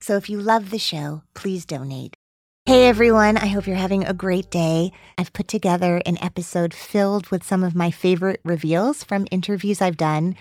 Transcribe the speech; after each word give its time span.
So 0.00 0.16
if 0.16 0.28
you 0.28 0.40
love 0.40 0.70
the 0.70 0.78
show, 0.78 1.22
please 1.34 1.64
donate. 1.64 2.14
Hey 2.66 2.88
everyone, 2.88 3.36
I 3.36 3.46
hope 3.46 3.68
you're 3.68 3.76
having 3.76 4.04
a 4.04 4.12
great 4.12 4.50
day. 4.50 4.90
I've 5.16 5.32
put 5.32 5.46
together 5.46 6.02
an 6.04 6.18
episode 6.20 6.74
filled 6.74 7.30
with 7.30 7.44
some 7.44 7.62
of 7.62 7.76
my 7.76 7.92
favorite 7.92 8.40
reveals 8.44 9.04
from 9.04 9.28
interviews 9.30 9.80
I've 9.80 9.96
done, 9.96 10.34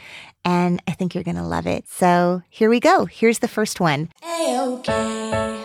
and 0.44 0.82
I 0.88 0.94
think 0.94 1.14
you're 1.14 1.24
going 1.24 1.38
to 1.38 1.44
love 1.44 1.68
it. 1.68 1.88
So 1.88 2.42
here 2.50 2.68
we 2.68 2.80
go. 2.80 3.06
Here's 3.06 3.40
the 3.40 3.48
first 3.48 3.80
one. 3.80 4.10
A-okay. 4.24 5.64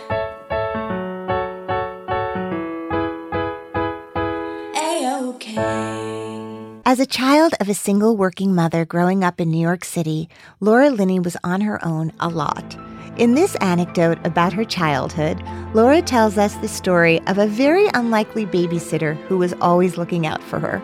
A-okay. 4.75 6.81
As 6.85 6.99
a 6.99 7.07
child 7.07 7.55
of 7.59 7.69
a 7.69 7.73
single 7.73 8.15
working 8.15 8.53
mother 8.53 8.85
growing 8.85 9.23
up 9.23 9.41
in 9.41 9.49
New 9.49 9.61
York 9.61 9.83
City, 9.83 10.29
Laura 10.59 10.91
Linney 10.91 11.19
was 11.19 11.37
on 11.43 11.61
her 11.61 11.83
own 11.83 12.13
a 12.19 12.29
lot. 12.29 12.77
In 13.17 13.35
this 13.35 13.55
anecdote 13.55 14.17
about 14.25 14.53
her 14.53 14.63
childhood, 14.63 15.43
Laura 15.73 16.01
tells 16.01 16.37
us 16.37 16.55
the 16.55 16.67
story 16.67 17.19
of 17.27 17.37
a 17.37 17.45
very 17.45 17.87
unlikely 17.93 18.45
babysitter 18.45 19.15
who 19.27 19.37
was 19.37 19.53
always 19.61 19.97
looking 19.97 20.25
out 20.25 20.41
for 20.41 20.59
her. 20.59 20.79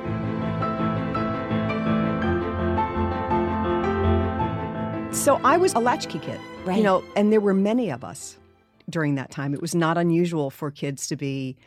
So 5.14 5.40
I 5.44 5.58
was 5.58 5.74
a 5.74 5.80
latchkey 5.80 6.20
kid, 6.20 6.40
Right. 6.64 6.78
you 6.78 6.84
know, 6.84 7.04
and 7.16 7.34
there 7.34 7.40
were 7.42 7.54
many 7.54 7.90
of 7.90 8.04
us 8.04 8.38
during 8.90 9.16
that 9.16 9.32
time. 9.32 9.54
It 9.54 9.62
was 9.62 9.74
not 9.74 9.98
unusual 9.98 10.50
for 10.52 10.70
kids 10.70 11.08
to 11.08 11.16
be, 11.16 11.58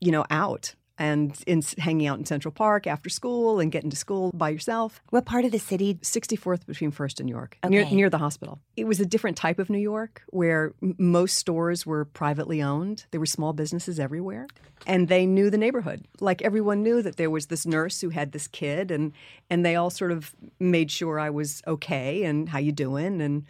you 0.00 0.10
know, 0.10 0.24
out 0.30 0.74
and 0.98 1.38
in, 1.46 1.62
hanging 1.78 2.06
out 2.06 2.18
in 2.18 2.26
Central 2.26 2.52
Park 2.52 2.86
after 2.86 3.08
school 3.08 3.60
and 3.60 3.70
getting 3.70 3.90
to 3.90 3.96
school 3.96 4.30
by 4.34 4.48
yourself. 4.50 5.00
What 5.10 5.24
part 5.24 5.44
of 5.44 5.52
the 5.52 5.58
city? 5.58 5.94
64th 5.94 6.66
between 6.66 6.90
First 6.90 7.20
and 7.20 7.28
York, 7.28 7.56
near, 7.68 7.84
near 7.86 8.10
the 8.10 8.18
hospital. 8.18 8.58
It 8.76 8.86
was 8.86 9.00
a 9.00 9.06
different 9.06 9.36
type 9.36 9.58
of 9.58 9.70
New 9.70 9.78
York 9.78 10.22
where 10.28 10.74
m- 10.82 10.94
most 10.98 11.36
stores 11.36 11.86
were 11.86 12.04
privately 12.04 12.60
owned. 12.60 13.06
There 13.10 13.20
were 13.20 13.26
small 13.26 13.52
businesses 13.52 14.00
everywhere, 14.00 14.48
and 14.86 15.08
they 15.08 15.26
knew 15.26 15.50
the 15.50 15.58
neighborhood. 15.58 16.04
Like 16.20 16.42
everyone 16.42 16.82
knew 16.82 17.02
that 17.02 17.16
there 17.16 17.30
was 17.30 17.46
this 17.46 17.64
nurse 17.64 18.00
who 18.00 18.10
had 18.10 18.32
this 18.32 18.48
kid, 18.48 18.90
and 18.90 19.12
and 19.48 19.64
they 19.64 19.76
all 19.76 19.90
sort 19.90 20.12
of 20.12 20.34
made 20.58 20.90
sure 20.90 21.20
I 21.20 21.30
was 21.30 21.62
okay 21.66 22.24
and 22.24 22.48
how 22.48 22.58
you 22.58 22.72
doing. 22.72 23.20
And 23.22 23.46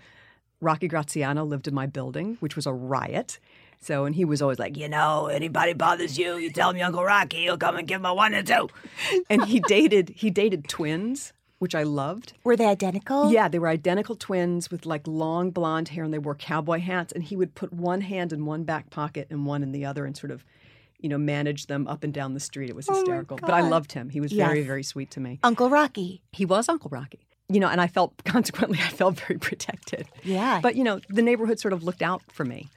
Rocky 0.60 0.88
Graziano 0.88 1.44
lived 1.44 1.68
in 1.68 1.74
my 1.74 1.86
building, 1.86 2.36
which 2.40 2.56
was 2.56 2.66
a 2.66 2.72
riot. 2.72 3.38
So, 3.80 4.04
and 4.04 4.14
he 4.14 4.24
was 4.24 4.42
always 4.42 4.58
like, 4.58 4.76
you 4.76 4.88
know, 4.88 5.26
anybody 5.26 5.72
bothers 5.72 6.18
you, 6.18 6.36
you 6.36 6.50
tell 6.50 6.72
me 6.72 6.82
Uncle 6.82 7.04
Rocky, 7.04 7.42
he'll 7.42 7.56
come 7.56 7.76
and 7.76 7.86
give 7.86 8.00
him 8.00 8.06
a 8.06 8.14
one 8.14 8.34
and 8.34 8.46
two. 8.46 8.68
and 9.30 9.44
he 9.44 9.60
dated 9.68 10.10
he 10.16 10.30
dated 10.30 10.68
twins, 10.68 11.32
which 11.58 11.74
I 11.74 11.84
loved. 11.84 12.32
Were 12.44 12.56
they 12.56 12.66
identical? 12.66 13.30
Yeah, 13.32 13.48
they 13.48 13.58
were 13.58 13.68
identical 13.68 14.14
twins 14.16 14.70
with 14.70 14.84
like 14.86 15.06
long 15.06 15.50
blonde 15.50 15.88
hair 15.88 16.04
and 16.04 16.12
they 16.12 16.18
wore 16.18 16.34
cowboy 16.34 16.80
hats. 16.80 17.12
And 17.12 17.22
he 17.24 17.36
would 17.36 17.54
put 17.54 17.72
one 17.72 18.00
hand 18.00 18.32
in 18.32 18.46
one 18.46 18.64
back 18.64 18.90
pocket 18.90 19.28
and 19.30 19.46
one 19.46 19.62
in 19.62 19.72
the 19.72 19.84
other 19.84 20.04
and 20.04 20.16
sort 20.16 20.30
of, 20.32 20.44
you 20.98 21.08
know, 21.08 21.18
manage 21.18 21.66
them 21.66 21.86
up 21.86 22.02
and 22.04 22.12
down 22.12 22.34
the 22.34 22.40
street. 22.40 22.68
It 22.70 22.76
was 22.76 22.88
Oh 22.88 22.94
hysterical. 22.94 23.38
but 23.40 23.50
I 23.50 23.60
loved 23.60 23.92
him. 23.92 24.10
He 24.10 24.20
was 24.20 24.32
very, 24.32 24.62
very 24.62 24.82
sweet 24.82 25.10
to 25.12 25.20
me. 25.20 25.38
Uncle 25.44 25.70
Rocky. 25.70 26.20
He 26.32 26.44
was 26.44 26.68
Uncle 26.68 26.90
Rocky. 26.90 27.20
You 27.48 27.60
know, 27.60 27.68
and 27.68 27.80
I 27.80 27.86
felt 27.86 28.12
consequently 28.24 28.78
I 28.82 28.88
felt 28.88 29.18
very 29.20 29.38
protected. 29.38 30.08
Yeah. 30.24 30.60
But 30.60 30.74
you 30.74 30.82
know, 30.84 31.00
the 31.08 31.22
neighborhood 31.22 31.58
sort 31.60 31.72
of 31.72 31.82
looked 31.84 32.02
out 32.02 32.22
for 32.32 32.44
me. 32.44 32.68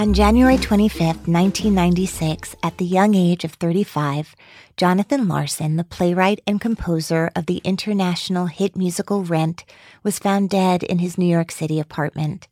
On 0.00 0.14
January 0.14 0.56
25th, 0.56 1.28
1996, 1.28 2.56
at 2.62 2.78
the 2.78 2.86
young 2.86 3.14
age 3.14 3.44
of 3.44 3.52
35, 3.52 4.34
Jonathan 4.78 5.28
Larson, 5.28 5.76
the 5.76 5.84
playwright 5.84 6.40
and 6.46 6.58
composer 6.58 7.30
of 7.36 7.44
the 7.44 7.60
international 7.64 8.46
hit 8.46 8.74
musical 8.74 9.24
Rent, 9.24 9.66
was 10.02 10.18
found 10.18 10.48
dead 10.48 10.82
in 10.82 11.00
his 11.00 11.18
New 11.18 11.26
York 11.26 11.50
City 11.50 11.78
apartment. 11.78 12.48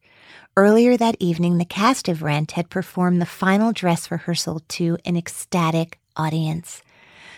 Earlier 0.59 0.99
that 0.99 1.17
evening, 1.21 1.57
the 1.57 1.65
cast 1.65 2.07
of 2.07 2.23
Rent 2.23 2.51
had 2.51 2.69
performed 2.69 3.19
the 3.19 3.25
final 3.25 3.73
dress 3.73 4.11
rehearsal 4.11 4.61
to 4.69 4.99
an 5.07 5.17
ecstatic 5.17 5.99
audience. 6.19 6.83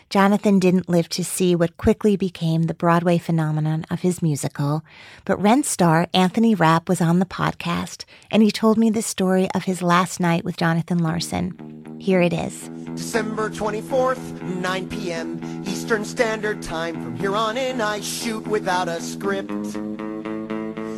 Jonathan 0.09 0.59
didn't 0.59 0.89
live 0.89 1.09
to 1.11 1.25
see 1.25 1.55
what 1.55 1.77
quickly 1.77 2.17
became 2.17 2.65
the 2.65 2.75
Broadway 2.75 3.19
phenomenon 3.19 3.85
of 3.91 4.01
his 4.01 4.23
musical, 4.23 4.85
but 5.25 5.41
Rent 5.41 5.67
star 5.67 6.09
Anthony 6.13 6.55
Rapp 6.55 6.89
was 6.89 7.01
on 7.01 7.19
the 7.19 7.27
podcast, 7.27 8.05
and 8.31 8.43
he 8.43 8.51
told 8.51 8.77
me 8.79 8.91
the 8.91 9.03
story 9.03 9.49
of 9.55 9.65
his 9.65 9.83
last 9.83 10.21
night 10.21 10.45
with 10.45 10.57
Jonathan 10.57 10.99
Larson. 10.99 11.97
Here 12.01 12.21
it 12.21 12.33
is. 12.33 12.69
December 12.95 13.51
24th, 13.51 14.43
9 14.43 14.89
p.m. 14.89 15.65
Eastern 15.67 16.05
Standard 16.05 16.63
Time. 16.63 16.95
From 17.03 17.17
here 17.17 17.37
on 17.37 17.57
in, 17.57 17.81
I 17.81 18.01
shoot 18.01 18.47
without 18.47 18.89
a 18.89 19.01
script. 19.01 19.51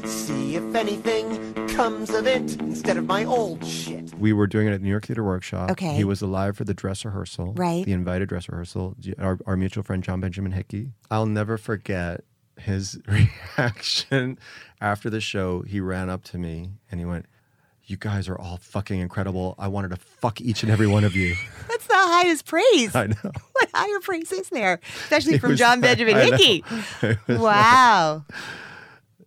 See 0.08 0.56
if 0.56 0.74
anything 0.74 1.68
comes 1.68 2.10
of 2.10 2.26
it 2.26 2.60
instead 2.60 2.96
of 2.96 3.06
my 3.06 3.24
old 3.24 3.64
shit. 3.64 4.01
We 4.22 4.32
were 4.32 4.46
doing 4.46 4.68
it 4.68 4.72
at 4.72 4.80
New 4.80 4.88
York 4.88 5.06
Theater 5.06 5.24
Workshop. 5.24 5.72
Okay. 5.72 5.96
He 5.96 6.04
was 6.04 6.22
alive 6.22 6.56
for 6.56 6.62
the 6.62 6.74
dress 6.74 7.04
rehearsal. 7.04 7.54
Right. 7.54 7.84
The 7.84 7.92
invited 7.92 8.28
dress 8.28 8.48
rehearsal. 8.48 8.94
Our, 9.18 9.36
our 9.46 9.56
mutual 9.56 9.82
friend 9.82 10.00
John 10.00 10.20
Benjamin 10.20 10.52
Hickey. 10.52 10.92
I'll 11.10 11.26
never 11.26 11.58
forget 11.58 12.22
his 12.56 13.00
reaction 13.58 14.38
after 14.80 15.10
the 15.10 15.20
show. 15.20 15.62
He 15.62 15.80
ran 15.80 16.08
up 16.08 16.22
to 16.24 16.38
me 16.38 16.70
and 16.88 17.00
he 17.00 17.04
went, 17.04 17.26
You 17.82 17.96
guys 17.96 18.28
are 18.28 18.38
all 18.38 18.58
fucking 18.58 19.00
incredible. 19.00 19.56
I 19.58 19.66
wanted 19.66 19.88
to 19.88 19.96
fuck 19.96 20.40
each 20.40 20.62
and 20.62 20.70
every 20.70 20.86
one 20.86 21.02
of 21.02 21.16
you. 21.16 21.34
That's 21.68 21.88
the 21.88 21.94
highest 21.96 22.44
praise. 22.46 22.94
I 22.94 23.08
know. 23.08 23.32
What 23.54 23.70
higher 23.74 23.98
praise 23.98 24.30
is 24.30 24.48
there? 24.50 24.78
Especially 25.02 25.34
It 25.34 25.40
from 25.40 25.56
John 25.56 25.80
Benjamin 25.80 26.14
Hickey. 26.16 26.64
Wow. 27.26 28.24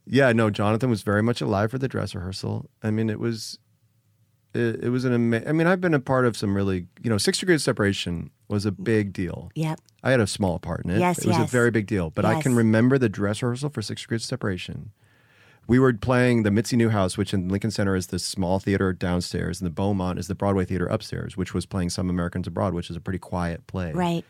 Yeah, 0.07 0.31
no, 0.31 0.49
Jonathan 0.49 0.89
was 0.89 1.01
very 1.01 1.23
much 1.23 1.41
alive 1.41 1.71
for 1.71 1.79
the 1.79 1.87
dress 1.89 2.15
rehearsal. 2.15 2.69
I 2.83 2.91
mean, 2.91 3.09
it 3.09 3.19
was, 3.19 3.57
it, 4.55 4.83
it 4.85 4.89
was 4.89 5.05
an 5.05 5.13
amazing. 5.13 5.47
I 5.47 5.51
mean, 5.51 5.67
I've 5.67 5.81
been 5.81 5.93
a 5.93 5.99
part 5.99 6.25
of 6.25 6.37
some 6.37 6.55
really, 6.55 6.87
you 7.01 7.09
know, 7.09 7.17
Six 7.17 7.39
Degrees 7.39 7.61
of 7.61 7.63
Separation 7.63 8.31
was 8.47 8.65
a 8.65 8.71
big 8.71 9.13
deal. 9.13 9.51
Yep. 9.55 9.79
I 10.03 10.11
had 10.11 10.19
a 10.19 10.27
small 10.27 10.59
part 10.59 10.85
in 10.85 10.91
it. 10.91 10.99
Yes, 10.99 11.19
it 11.19 11.27
was 11.27 11.37
yes. 11.37 11.47
a 11.47 11.51
very 11.51 11.71
big 11.71 11.87
deal. 11.87 12.09
But 12.09 12.25
I 12.25 12.41
can 12.41 12.55
remember 12.55 12.97
the 12.97 13.09
dress 13.09 13.41
rehearsal 13.41 13.69
for 13.69 13.81
Six 13.81 14.03
Degrees 14.03 14.21
of 14.21 14.27
Separation 14.27 14.91
We 15.67 15.79
were 15.79 15.93
playing 15.93 16.43
the 16.43 16.51
Mitzi 16.51 16.77
Newhouse, 16.77 17.17
which 17.17 17.33
in 17.33 17.49
Lincoln 17.49 17.71
Center 17.71 17.95
is 17.95 18.07
the 18.07 18.19
small 18.19 18.59
theater 18.59 18.93
downstairs, 18.93 19.59
and 19.59 19.65
the 19.65 19.71
Beaumont 19.71 20.19
is 20.19 20.27
the 20.27 20.35
Broadway 20.35 20.65
theater 20.65 20.85
upstairs, 20.85 21.35
which 21.35 21.53
was 21.53 21.65
playing 21.65 21.89
Some 21.89 22.09
Americans 22.09 22.47
Abroad, 22.47 22.73
which 22.73 22.89
is 22.89 22.95
a 22.95 23.01
pretty 23.01 23.19
quiet 23.19 23.65
play. 23.67 23.91
Right. 23.93 24.23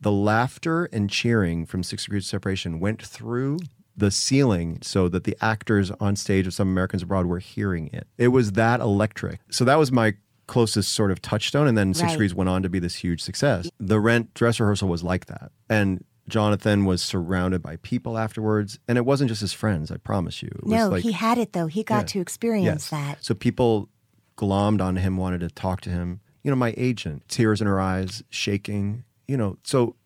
The 0.00 0.12
laughter 0.12 0.86
and 0.92 1.08
cheering 1.08 1.66
from 1.66 1.82
Six 1.82 2.06
Degrees 2.06 2.24
of 2.24 2.28
Separation 2.28 2.80
went 2.80 3.02
through 3.02 3.58
the 3.96 4.10
ceiling 4.10 4.78
so 4.82 5.08
that 5.08 5.24
the 5.24 5.36
actors 5.40 5.90
on 6.00 6.16
stage 6.16 6.46
of 6.46 6.54
Some 6.54 6.68
Americans 6.68 7.02
Abroad 7.02 7.26
were 7.26 7.38
hearing 7.38 7.88
it. 7.92 8.06
It 8.18 8.28
was 8.28 8.52
that 8.52 8.80
electric. 8.80 9.40
So 9.50 9.64
that 9.64 9.78
was 9.78 9.92
my 9.92 10.14
closest 10.46 10.92
sort 10.92 11.10
of 11.10 11.20
touchstone. 11.22 11.66
And 11.66 11.76
then 11.78 11.94
Six 11.94 12.02
Right. 12.04 12.12
Degrees 12.12 12.34
went 12.34 12.48
on 12.50 12.62
to 12.62 12.68
be 12.68 12.78
this 12.78 12.96
huge 12.96 13.22
success. 13.22 13.70
The 13.78 14.00
Rent 14.00 14.34
dress 14.34 14.58
rehearsal 14.60 14.88
was 14.88 15.02
like 15.02 15.26
that. 15.26 15.52
And 15.68 16.04
Jonathan 16.28 16.84
was 16.84 17.02
surrounded 17.02 17.62
by 17.62 17.76
people 17.76 18.16
afterwards. 18.16 18.78
And 18.88 18.96
it 18.96 19.04
wasn't 19.04 19.28
just 19.28 19.40
his 19.40 19.52
friends, 19.52 19.90
I 19.90 19.96
promise 19.98 20.42
you. 20.42 20.48
It 20.48 20.64
was 20.64 20.72
No, 20.72 20.88
like, 20.88 21.02
he 21.02 21.12
had 21.12 21.36
it 21.38 21.52
though. 21.52 21.66
He 21.66 21.82
got 21.82 22.02
Yeah. 22.02 22.06
to 22.06 22.20
experience 22.20 22.64
Yes. 22.64 22.90
that. 22.90 23.24
So 23.24 23.34
people 23.34 23.88
glommed 24.36 24.80
on 24.80 24.96
him, 24.96 25.16
wanted 25.16 25.40
to 25.40 25.48
talk 25.50 25.80
to 25.82 25.90
him. 25.90 26.20
You 26.42 26.50
know, 26.50 26.56
my 26.56 26.74
agent, 26.76 27.22
tears 27.28 27.60
in 27.60 27.66
her 27.66 27.80
eyes, 27.80 28.22
shaking. 28.30 29.04
You 29.28 29.36
know, 29.36 29.58
so 29.64 29.96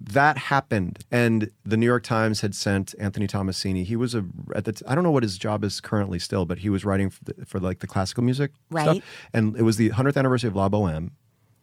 that 0.00 0.36
happened, 0.38 1.04
and 1.10 1.50
the 1.64 1.76
New 1.76 1.86
York 1.86 2.02
Times 2.02 2.42
had 2.42 2.54
sent 2.54 2.94
Anthony 2.98 3.26
Tommasini. 3.26 3.84
He 3.84 3.96
was 3.96 4.14
a 4.14 4.24
at 4.54 4.64
the 4.64 4.72
t- 4.72 4.84
I 4.86 4.94
don't 4.94 5.04
know 5.04 5.10
what 5.10 5.22
his 5.22 5.38
job 5.38 5.64
is 5.64 5.80
currently 5.80 6.18
still, 6.18 6.44
but 6.44 6.58
he 6.58 6.68
was 6.68 6.84
writing 6.84 7.08
for, 7.10 7.24
the, 7.24 7.46
for 7.46 7.58
like 7.60 7.78
the 7.78 7.86
classical 7.86 8.22
music 8.22 8.52
Right. 8.70 8.82
stuff. 8.84 8.98
And 9.32 9.56
it 9.56 9.62
was 9.62 9.76
the 9.78 9.88
hundredth 9.90 10.16
anniversary 10.18 10.48
of 10.48 10.56
La 10.56 10.68
Boheme. 10.68 11.12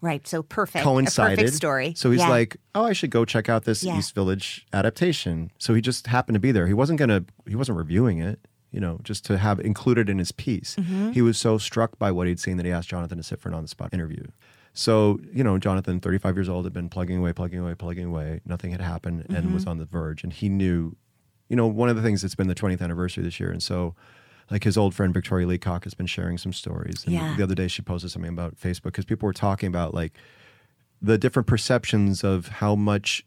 Right. 0.02 0.28
So 0.28 0.44
perfect. 0.44 0.84
Coincided. 0.84 1.38
Perfect 1.38 1.56
story. 1.56 1.94
So 1.96 2.12
he's 2.12 2.20
Yeah. 2.22 2.28
like, 2.30 2.58
"Oh, 2.76 2.84
I 2.86 2.94
should 2.94 3.10
go 3.12 3.24
check 3.24 3.48
out 3.50 3.64
this 3.66 3.84
Yeah. 3.84 3.98
East 3.98 4.14
Village 4.16 4.66
adaptation." 4.74 5.52
So 5.60 5.74
he 5.74 5.82
just 5.82 6.08
happened 6.08 6.34
to 6.36 6.40
be 6.42 6.52
there. 6.52 6.68
He 6.68 6.74
wasn't 6.74 7.00
gonna. 7.00 7.24
He 7.48 7.56
wasn't 7.56 7.78
reviewing 7.78 8.20
it. 8.20 8.40
You 8.72 8.80
know, 8.80 9.00
just 9.04 9.24
to 9.26 9.38
have 9.38 9.60
included 9.60 10.10
in 10.10 10.18
his 10.18 10.32
piece. 10.32 10.76
Mm-hmm. 10.78 11.12
He 11.12 11.22
was 11.22 11.38
so 11.38 11.60
struck 11.60 12.00
by 12.00 12.12
what 12.12 12.26
he'd 12.26 12.40
seen 12.40 12.58
that 12.58 12.66
he 12.66 12.72
asked 12.72 12.90
Jonathan 12.90 13.20
to 13.20 13.24
sit 13.24 13.40
for 13.40 13.50
an 13.50 13.54
on-the-spot 13.54 13.94
interview. 13.94 14.24
So 14.74 15.20
you 15.32 15.44
know, 15.44 15.58
Jonathan, 15.58 16.00
35 16.00 16.36
years 16.36 16.50
old, 16.50 16.66
had 16.66 16.74
been 16.74 16.90
plugging 16.90 17.18
away, 17.20 17.32
plugging 17.34 17.60
away, 17.60 17.76
plugging 17.76 18.06
away. 18.06 18.42
Nothing 18.46 18.72
had 18.72 18.82
happened, 18.82 19.26
and 19.30 19.46
Mm-hmm. 19.46 19.54
was 19.54 19.68
on 19.68 19.78
the 19.78 19.86
verge. 19.86 20.24
And 20.24 20.34
he 20.34 20.50
knew, 20.50 20.96
you 21.50 21.56
know, 21.56 21.68
one 21.68 21.90
of 21.90 21.96
the 21.96 22.02
things 22.02 22.22
that's 22.22 22.36
been 22.36 22.48
the 22.48 22.56
20th 22.56 22.82
anniversary 22.82 23.24
this 23.24 23.40
year, 23.40 23.52
and 23.52 23.62
so. 23.64 23.96
Like 24.52 24.66
his 24.66 24.78
old 24.78 24.94
friend 24.94 25.14
Victoria 25.14 25.48
Leacock 25.48 25.86
has 25.86 25.94
been 25.94 26.06
sharing 26.06 26.38
some 26.38 26.52
stories. 26.52 27.06
And 27.06 27.14
Yeah. 27.16 27.34
the 27.38 27.44
other 27.44 27.56
day 27.56 27.70
she 27.70 27.82
posted 27.82 28.12
something 28.12 28.30
about 28.30 28.58
Facebook 28.60 28.84
because 28.92 29.06
people 29.06 29.26
were 29.26 29.34
talking 29.34 29.68
about 29.68 29.94
like 29.94 30.12
the 31.02 31.18
different 31.18 31.48
perceptions 31.48 32.26
of 32.26 32.50
how 32.50 32.76
much 32.76 33.24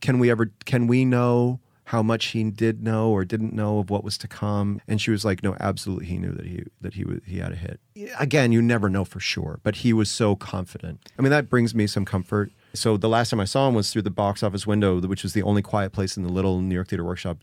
can 0.00 0.20
we 0.20 0.30
ever 0.30 0.52
can 0.66 0.86
we 0.86 1.04
know 1.04 1.58
how 1.90 2.04
much 2.04 2.26
he 2.26 2.44
did 2.44 2.84
know 2.84 3.10
or 3.10 3.24
didn't 3.24 3.52
know 3.52 3.80
of 3.80 3.90
what 3.90 4.04
was 4.04 4.16
to 4.16 4.28
come. 4.28 4.80
And 4.86 5.00
she 5.00 5.10
was 5.10 5.24
like 5.24 5.42
no 5.42 5.56
absolutely 5.58 6.06
he 6.06 6.18
knew 6.18 6.30
that 6.30 6.46
he 6.46 6.62
that 6.80 6.94
he 6.94 7.04
was 7.04 7.18
he 7.26 7.38
had 7.38 7.50
a 7.50 7.56
hit. 7.56 7.80
Again 8.16 8.52
you 8.52 8.62
never 8.62 8.88
know 8.88 9.04
for 9.04 9.18
sure 9.18 9.58
but 9.64 9.76
he 9.76 9.92
was 9.92 10.08
so 10.08 10.36
confident. 10.36 11.10
I 11.18 11.22
mean 11.22 11.30
that 11.30 11.50
brings 11.50 11.74
me 11.74 11.88
some 11.88 12.04
comfort. 12.04 12.52
So 12.74 12.96
the 12.96 13.08
last 13.08 13.30
time 13.30 13.40
i 13.40 13.44
saw 13.44 13.66
him 13.66 13.74
was 13.74 13.92
through 13.92 14.02
the 14.02 14.10
box 14.10 14.44
office 14.44 14.68
window 14.68 15.00
which 15.00 15.24
was 15.24 15.32
the 15.32 15.42
only 15.42 15.62
quiet 15.62 15.90
place 15.90 16.16
in 16.16 16.22
the 16.22 16.28
little 16.28 16.60
new 16.60 16.76
york 16.76 16.86
theater 16.86 17.02
workshop 17.04 17.38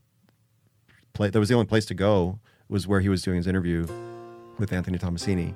play 1.12 1.30
that 1.30 1.38
was 1.38 1.50
the 1.50 1.56
only 1.56 1.68
place 1.68 1.86
to 1.88 1.94
go 1.94 2.40
was 2.70 2.88
where 2.88 3.02
he 3.02 3.10
was 3.10 3.22
doing 3.22 3.36
his 3.36 3.48
interview 3.48 3.86
with 4.58 4.72
anthony 4.72 4.98
tommasini 4.98 5.54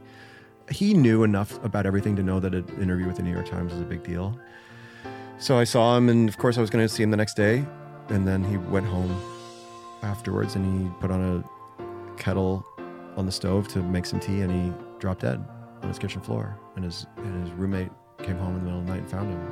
he 0.69 0.93
knew 0.93 1.23
enough 1.23 1.63
about 1.63 1.85
everything 1.85 2.15
to 2.17 2.23
know 2.23 2.39
that 2.39 2.53
an 2.53 2.65
interview 2.81 3.07
with 3.07 3.17
the 3.17 3.23
New 3.23 3.31
York 3.31 3.49
Times 3.49 3.71
was 3.73 3.81
a 3.81 3.85
big 3.85 4.03
deal. 4.03 4.39
So 5.37 5.57
I 5.57 5.63
saw 5.63 5.97
him, 5.97 6.07
and 6.07 6.29
of 6.29 6.37
course, 6.37 6.57
I 6.57 6.61
was 6.61 6.69
going 6.69 6.87
to 6.87 6.93
see 6.93 7.03
him 7.03 7.11
the 7.11 7.17
next 7.17 7.35
day. 7.35 7.65
And 8.11 8.27
then 8.27 8.43
he 8.43 8.57
went 8.57 8.85
home 8.85 9.19
afterwards 10.03 10.55
and 10.55 10.65
he 10.65 10.89
put 10.99 11.09
on 11.11 11.21
a 11.21 11.43
kettle 12.17 12.65
on 13.17 13.25
the 13.25 13.31
stove 13.31 13.67
to 13.69 13.81
make 13.81 14.05
some 14.05 14.19
tea, 14.19 14.41
and 14.41 14.51
he 14.51 14.71
dropped 14.99 15.21
dead 15.21 15.43
on 15.81 15.87
his 15.87 15.97
kitchen 15.97 16.21
floor. 16.21 16.59
And 16.75 16.85
his, 16.85 17.07
and 17.17 17.47
his 17.47 17.51
roommate 17.53 17.89
came 18.19 18.37
home 18.37 18.57
in 18.57 18.65
the 18.65 18.67
middle 18.71 18.81
of 18.81 18.85
the 18.85 18.93
night 18.93 19.01
and 19.01 19.09
found 19.09 19.31
him. 19.31 19.51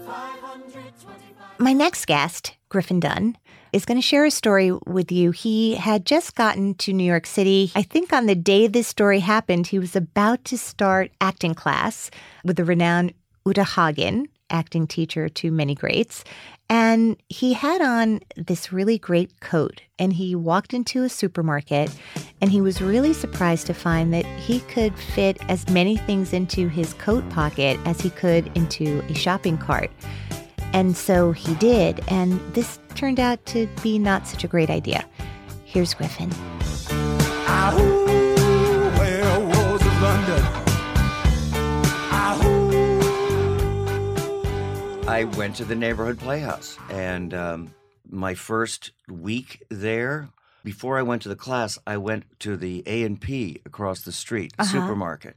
525. 0.06 1.60
My 1.60 1.74
next 1.74 2.06
guest, 2.06 2.54
Griffin 2.70 3.00
Dunne, 3.00 3.36
is 3.74 3.86
going 3.86 3.98
to 3.98 4.06
share 4.06 4.26
a 4.26 4.32
story 4.32 4.72
with 4.86 5.12
you. 5.12 5.32
He 5.32 5.76
had 5.76 6.06
just 6.06 6.36
gotten 6.36 6.74
to 6.76 6.94
New 6.94 7.04
York 7.04 7.26
City. 7.26 7.72
I 7.76 7.84
think 7.84 8.14
on 8.14 8.26
the 8.26 8.36
day 8.36 8.68
this 8.68 8.88
story 8.88 9.20
happened, 9.20 9.68
he 9.68 9.80
was 9.80 9.96
about 9.96 10.44
to 10.46 10.58
start 10.58 11.12
acting 11.22 11.56
class 11.56 12.10
with 12.44 12.58
the 12.58 12.66
renowned 12.66 13.14
Uta 13.46 13.64
Hagen, 13.64 14.28
acting 14.50 14.88
teacher 14.88 15.30
to 15.30 15.52
many 15.52 15.76
greats. 15.76 16.24
And 16.70 17.18
he 17.30 17.54
had 17.54 17.82
on 17.82 18.20
this 18.38 18.72
really 18.72 19.00
great 19.00 19.40
coat. 19.40 19.82
And 19.98 20.14
he 20.14 20.36
walked 20.36 20.74
into 20.74 21.04
a 21.04 21.10
supermarket 21.10 21.92
and 22.42 22.52
he 22.52 22.62
was 22.62 22.82
really 22.82 23.14
surprised 23.14 23.68
to 23.68 23.74
find 23.74 24.14
that 24.14 24.26
he 24.26 24.60
could 24.62 24.98
fit 24.98 25.38
as 25.50 25.68
many 25.70 25.98
things 25.98 26.32
into 26.32 26.68
his 26.68 26.94
coat 26.96 27.28
pocket 27.30 27.80
as 27.86 28.02
he 28.02 28.12
could 28.12 28.56
into 28.56 29.02
a 29.10 29.14
shopping 29.16 29.58
cart. 29.58 29.92
And 30.74 30.96
so 30.96 31.32
he 31.32 31.56
did, 31.56 32.02
and 32.10 32.40
this 32.54 32.80
turned 32.96 33.20
out 33.20 33.44
to 33.48 33.68
be 33.82 33.98
not 34.00 34.28
such 34.28 34.44
a 34.44 34.48
great 34.48 34.70
idea. 34.70 35.04
Here's 35.66 35.94
Griffin. 35.94 36.30
Ahoo, 37.48 38.06
where 38.98 39.40
was 39.48 39.84
London? 40.02 40.44
Ahoo. 42.12 43.00
I 45.08 45.24
went 45.36 45.56
to 45.58 45.66
the 45.66 45.76
neighborhood 45.76 46.20
playhouse, 46.20 46.78
and 46.92 47.34
um, 47.34 47.74
my 48.08 48.36
first 48.36 48.92
week 49.10 49.64
there, 49.70 50.30
before 50.64 51.00
I 51.00 51.02
went 51.02 51.24
to 51.24 51.30
the 51.30 51.36
class, 51.36 51.80
I 51.88 51.98
went 51.98 52.26
to 52.42 52.56
the 52.56 52.84
A 52.86 53.04
and 53.04 53.20
P 53.20 53.60
across 53.66 54.02
the 54.02 54.12
street, 54.12 54.54
Uh-huh. 54.60 54.70
supermarket, 54.72 55.36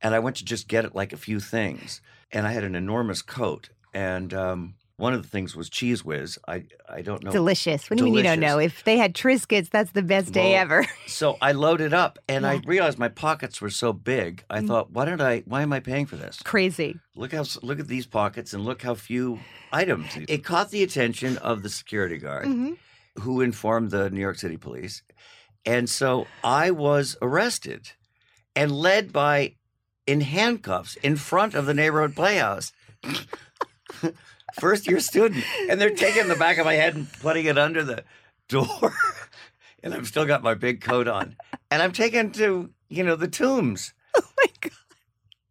and 0.00 0.14
I 0.14 0.20
went 0.20 0.36
to 0.36 0.44
just 0.44 0.68
get 0.68 0.94
like 0.94 1.12
a 1.12 1.16
few 1.16 1.40
things, 1.40 2.00
and 2.30 2.46
I 2.46 2.52
had 2.52 2.62
an 2.64 2.76
enormous 2.76 3.22
coat, 3.22 3.70
and 3.94 4.32
um, 4.34 4.74
one 4.96 5.14
of 5.14 5.22
the 5.22 5.28
things 5.28 5.56
was 5.56 5.68
Cheez 5.68 6.00
Whiz. 6.04 6.38
I 6.46 6.64
I 6.88 7.02
don't 7.02 7.22
know. 7.24 7.30
Delicious. 7.32 7.88
What 7.90 7.98
do 7.98 8.04
you 8.06 8.10
mean 8.12 8.16
you 8.18 8.22
don't 8.30 8.40
know? 8.40 8.58
If 8.58 8.84
they 8.84 8.96
had 8.96 9.14
Triscuits, 9.14 9.68
that's 9.70 9.92
the 9.92 10.02
best 10.02 10.32
day 10.32 10.52
Well, 10.52 10.60
ever. 10.62 10.86
So 11.06 11.36
I 11.42 11.52
loaded 11.52 11.92
up, 11.92 12.18
and 12.28 12.46
I 12.46 12.54
Yeah. 12.54 12.60
Mm. 12.60 12.66
realized 12.68 12.98
my 12.98 13.08
pockets 13.08 13.60
were 13.60 13.70
so 13.70 13.92
big. 13.92 14.44
I 14.48 14.60
thought, 14.60 14.90
why 14.92 15.04
don't 15.04 15.20
I? 15.20 15.40
Why 15.46 15.62
am 15.62 15.72
I 15.72 15.80
paying 15.80 16.06
for 16.06 16.16
this? 16.16 16.38
Crazy. 16.42 16.98
Look 17.16 17.32
how 17.32 17.44
look 17.62 17.80
at 17.80 17.88
these 17.88 18.06
pockets 18.06 18.52
and 18.54 18.64
look 18.64 18.82
how 18.82 18.94
few 18.94 19.40
items. 19.72 20.06
It 20.28 20.44
caught 20.44 20.70
the 20.70 20.82
attention 20.82 21.36
of 21.38 21.62
the 21.62 21.68
security 21.68 22.18
guard, 22.18 22.46
Mhm. 22.46 22.76
who 23.20 23.40
informed 23.40 23.90
the 23.90 24.08
New 24.10 24.20
York 24.20 24.38
City 24.38 24.56
police, 24.56 25.02
and 25.66 25.88
so 25.90 26.26
I 26.44 26.70
was 26.70 27.16
arrested 27.20 27.92
and 28.56 28.70
led 28.72 29.12
by 29.12 29.56
in 30.06 30.20
handcuffs 30.20 30.96
in 30.96 31.16
front 31.16 31.54
of 31.54 31.66
the 31.66 31.74
neighborhood 31.74 32.14
playhouse. 32.16 32.72
First 34.60 34.86
year 34.86 35.00
student, 35.00 35.44
and 35.68 35.80
they're 35.80 35.90
taking 35.94 36.28
the 36.28 36.36
back 36.36 36.58
of 36.58 36.66
my 36.66 36.74
head 36.74 36.94
and 36.94 37.10
putting 37.20 37.46
it 37.46 37.56
under 37.56 37.82
the 37.82 38.04
door, 38.48 38.92
and 39.82 39.94
I've 39.94 40.06
still 40.06 40.26
got 40.26 40.42
my 40.42 40.54
big 40.54 40.80
coat 40.82 41.08
on, 41.08 41.36
and 41.70 41.82
I'm 41.82 41.92
taken 41.92 42.30
to 42.32 42.70
you 42.88 43.02
know 43.04 43.16
the 43.16 43.28
tombs. 43.28 43.92
Oh 44.14 44.22
my 44.36 44.46
God. 44.60 44.72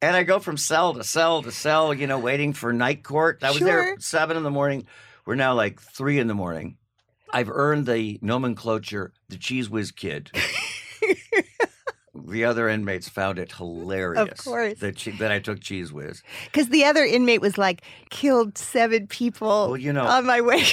And 0.04 0.16
I 0.16 0.22
go 0.22 0.38
from 0.38 0.56
cell 0.56 0.94
to 0.94 1.04
cell 1.04 1.42
to 1.42 1.52
cell, 1.52 1.96
you 1.96 2.06
know, 2.06 2.20
waiting 2.20 2.54
for 2.54 2.72
night 2.72 3.04
court. 3.04 3.40
I 3.44 3.50
was 3.50 3.60
there 3.60 3.84
Sure. 3.84 3.94
at 3.94 4.04
seven 4.04 4.38
in 4.38 4.44
the 4.44 4.52
morning. 4.52 4.86
We're 5.26 5.34
now 5.34 5.56
like 5.56 5.80
three 5.82 6.20
in 6.20 6.28
the 6.28 6.36
morning. 6.36 6.78
I've 7.34 7.50
earned 7.50 7.88
the 7.88 8.20
nomenclature, 8.22 9.14
the 9.30 9.38
cheese 9.38 9.68
whiz 9.68 9.92
kid. 9.92 10.30
The 12.32 12.46
other 12.46 12.70
inmates 12.70 13.10
found 13.10 13.38
it 13.38 13.52
hilarious. 13.52 14.42
course. 14.42 14.80
That, 14.80 14.96
che- 14.96 15.12
that 15.20 15.32
I 15.32 15.40
took 15.40 15.60
Cheez 15.60 15.92
Whiz. 15.92 16.24
Because 16.46 16.70
the 16.70 16.86
other 16.86 17.04
inmate 17.04 17.42
was 17.42 17.58
like, 17.58 17.82
killed 18.10 18.58
seven 18.58 19.08
people 19.08 19.68
Well, 19.68 19.78
you 19.78 19.94
know- 19.94 20.06
on 20.08 20.26
my 20.26 20.42
way. 20.42 20.64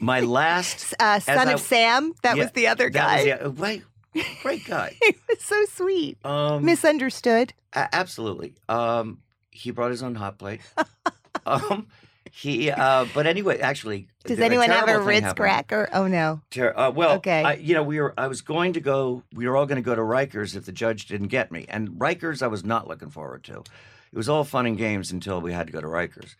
My 0.00 0.20
last. 0.20 0.94
uh, 1.00 1.20
son 1.20 1.48
I- 1.48 1.52
of 1.52 1.60
Sam, 1.60 2.12
that 2.22 2.36
Yeah, 2.36 2.42
was 2.44 2.52
the 2.52 2.66
other 2.68 2.88
that 2.90 2.92
guy. 2.92 3.16
was 3.44 3.54
the- 3.54 3.82
uh, 4.20 4.22
great 4.42 4.64
guy. 4.66 4.96
he 5.02 5.14
was 5.28 5.40
so 5.42 5.64
sweet. 5.66 6.18
Um, 6.24 6.64
Misunderstood. 6.64 7.52
A- 7.74 7.94
absolutely. 7.94 8.54
Um, 8.68 9.18
he 9.50 9.70
brought 9.70 9.90
his 9.90 10.02
own 10.02 10.14
hot 10.14 10.38
plate. 10.38 10.60
um, 11.46 11.86
he, 12.34 12.70
uh, 12.70 13.04
but 13.12 13.26
anyway, 13.26 13.60
actually, 13.60 14.08
Does 14.24 14.40
anyone 14.40 14.70
have 14.70 14.88
a 14.88 14.98
Ritz 15.00 15.20
happened. 15.20 15.36
cracker? 15.36 15.88
Oh 15.92 16.06
no. 16.06 16.40
Ter- 16.50 16.72
uh, 16.74 16.90
well, 16.90 17.16
Okay. 17.16 17.42
I, 17.44 17.52
you 17.54 17.74
know, 17.74 17.82
we 17.82 18.00
were. 18.00 18.14
I 18.16 18.26
was 18.26 18.40
going 18.40 18.72
to 18.72 18.80
go. 18.80 19.22
We 19.34 19.46
were 19.46 19.54
all 19.54 19.66
going 19.66 19.76
to 19.76 19.82
go 19.82 19.94
to 19.94 20.00
Rikers 20.00 20.56
if 20.56 20.64
the 20.64 20.72
judge 20.72 21.06
didn't 21.06 21.28
get 21.28 21.52
me, 21.52 21.66
and 21.68 21.90
Rikers 21.90 22.42
I 22.42 22.46
was 22.46 22.64
not 22.64 22.88
looking 22.88 23.10
forward 23.10 23.44
to. 23.44 23.58
It 23.58 24.16
was 24.16 24.30
all 24.30 24.44
fun 24.44 24.64
and 24.64 24.78
games 24.78 25.12
until 25.12 25.42
we 25.42 25.52
had 25.52 25.66
to 25.66 25.72
go 25.74 25.82
to 25.82 25.86
Rikers, 25.86 26.34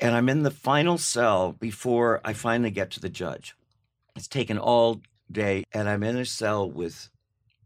and 0.00 0.16
I'm 0.16 0.28
in 0.28 0.42
the 0.42 0.50
final 0.50 0.98
cell 0.98 1.52
before 1.52 2.20
I 2.24 2.32
finally 2.32 2.70
get 2.72 2.90
to 2.92 3.00
the 3.00 3.08
judge. 3.08 3.54
It's 4.16 4.26
taken 4.28 4.58
all 4.58 5.00
day, 5.30 5.62
and 5.72 5.88
I'm 5.88 6.02
in 6.02 6.16
a 6.16 6.24
cell 6.24 6.68
with 6.68 7.08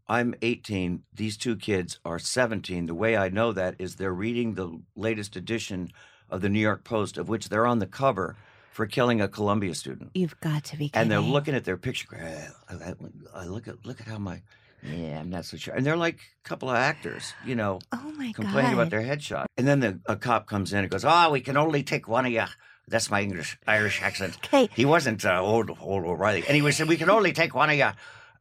I'm 0.07 0.35
18. 0.43 1.01
These 1.13 1.35
two 1.37 1.55
kids 1.55 1.99
are 2.05 2.19
17. 2.19 2.85
The 2.85 2.93
way 2.93 3.17
I 3.17 3.29
know 3.29 3.51
that 3.53 3.75
is 3.79 3.95
they're 3.95 4.13
reading 4.13 4.53
the 4.53 4.79
latest 4.95 5.35
edition 5.35 5.89
of 6.29 6.41
the 6.41 6.49
New 6.49 6.59
York 6.59 6.83
Post, 6.83 7.17
of 7.17 7.29
which 7.29 7.49
they're 7.49 7.65
on 7.67 7.79
the 7.79 7.87
cover 7.87 8.35
for 8.71 8.85
killing 8.85 9.21
a 9.21 9.27
Columbia 9.27 9.73
student. 9.73 10.11
You've 10.13 10.39
got 10.39 10.63
to 10.65 10.77
be 10.77 10.89
kidding. 10.89 11.01
And 11.01 11.11
they're 11.11 11.19
looking 11.19 11.55
at 11.55 11.63
their 11.65 11.77
picture. 11.77 12.07
"Eh, 12.15 12.47
I, 12.69 12.73
I- 12.89 13.41
I 13.41 13.45
look 13.45 13.67
at 13.67 13.85
look 13.85 13.99
at 14.01 14.07
how 14.07 14.17
my 14.19 14.41
yeah, 14.83 15.19
I'm 15.19 15.29
not 15.31 15.45
so 15.45 15.57
sure. 15.57 15.73
And 15.73 15.83
they're 15.85 15.97
like 15.97 16.19
a 16.45 16.47
couple 16.47 16.69
of 16.69 16.75
actors, 16.75 17.33
you 17.43 17.55
know, 17.55 17.79
Oh 17.91 18.11
my 18.15 18.31
complaining 18.33 18.71
god. 18.75 18.79
about 18.81 18.89
their 18.91 19.01
headshot. 19.01 19.45
And 19.57 19.67
then 19.67 19.79
the, 19.79 19.99
a 20.05 20.15
cop 20.15 20.45
comes 20.47 20.71
in 20.73 20.79
and 20.79 20.89
goes, 20.89 21.03
"Oh, 21.03 21.31
we 21.31 21.41
can 21.41 21.57
only 21.57 21.81
take 21.83 22.07
one 22.07 22.25
of 22.27 22.31
you." 22.31 22.45
That's 22.87 23.09
my 23.09 23.21
English 23.21 23.57
Irish 23.67 24.01
accent. 24.01 24.37
Okay. 24.45 24.69
He 24.75 24.85
wasn't 24.85 25.25
uh, 25.25 25.41
old 25.41 25.71
old 25.81 26.05
O'Reilly. 26.05 26.43
And 26.47 26.55
he 26.55 26.71
said, 26.71 26.87
"We 26.87 26.97
can 26.97 27.09
only 27.09 27.33
take 27.33 27.55
one 27.55 27.69
of 27.71 27.75
you. 27.77 27.89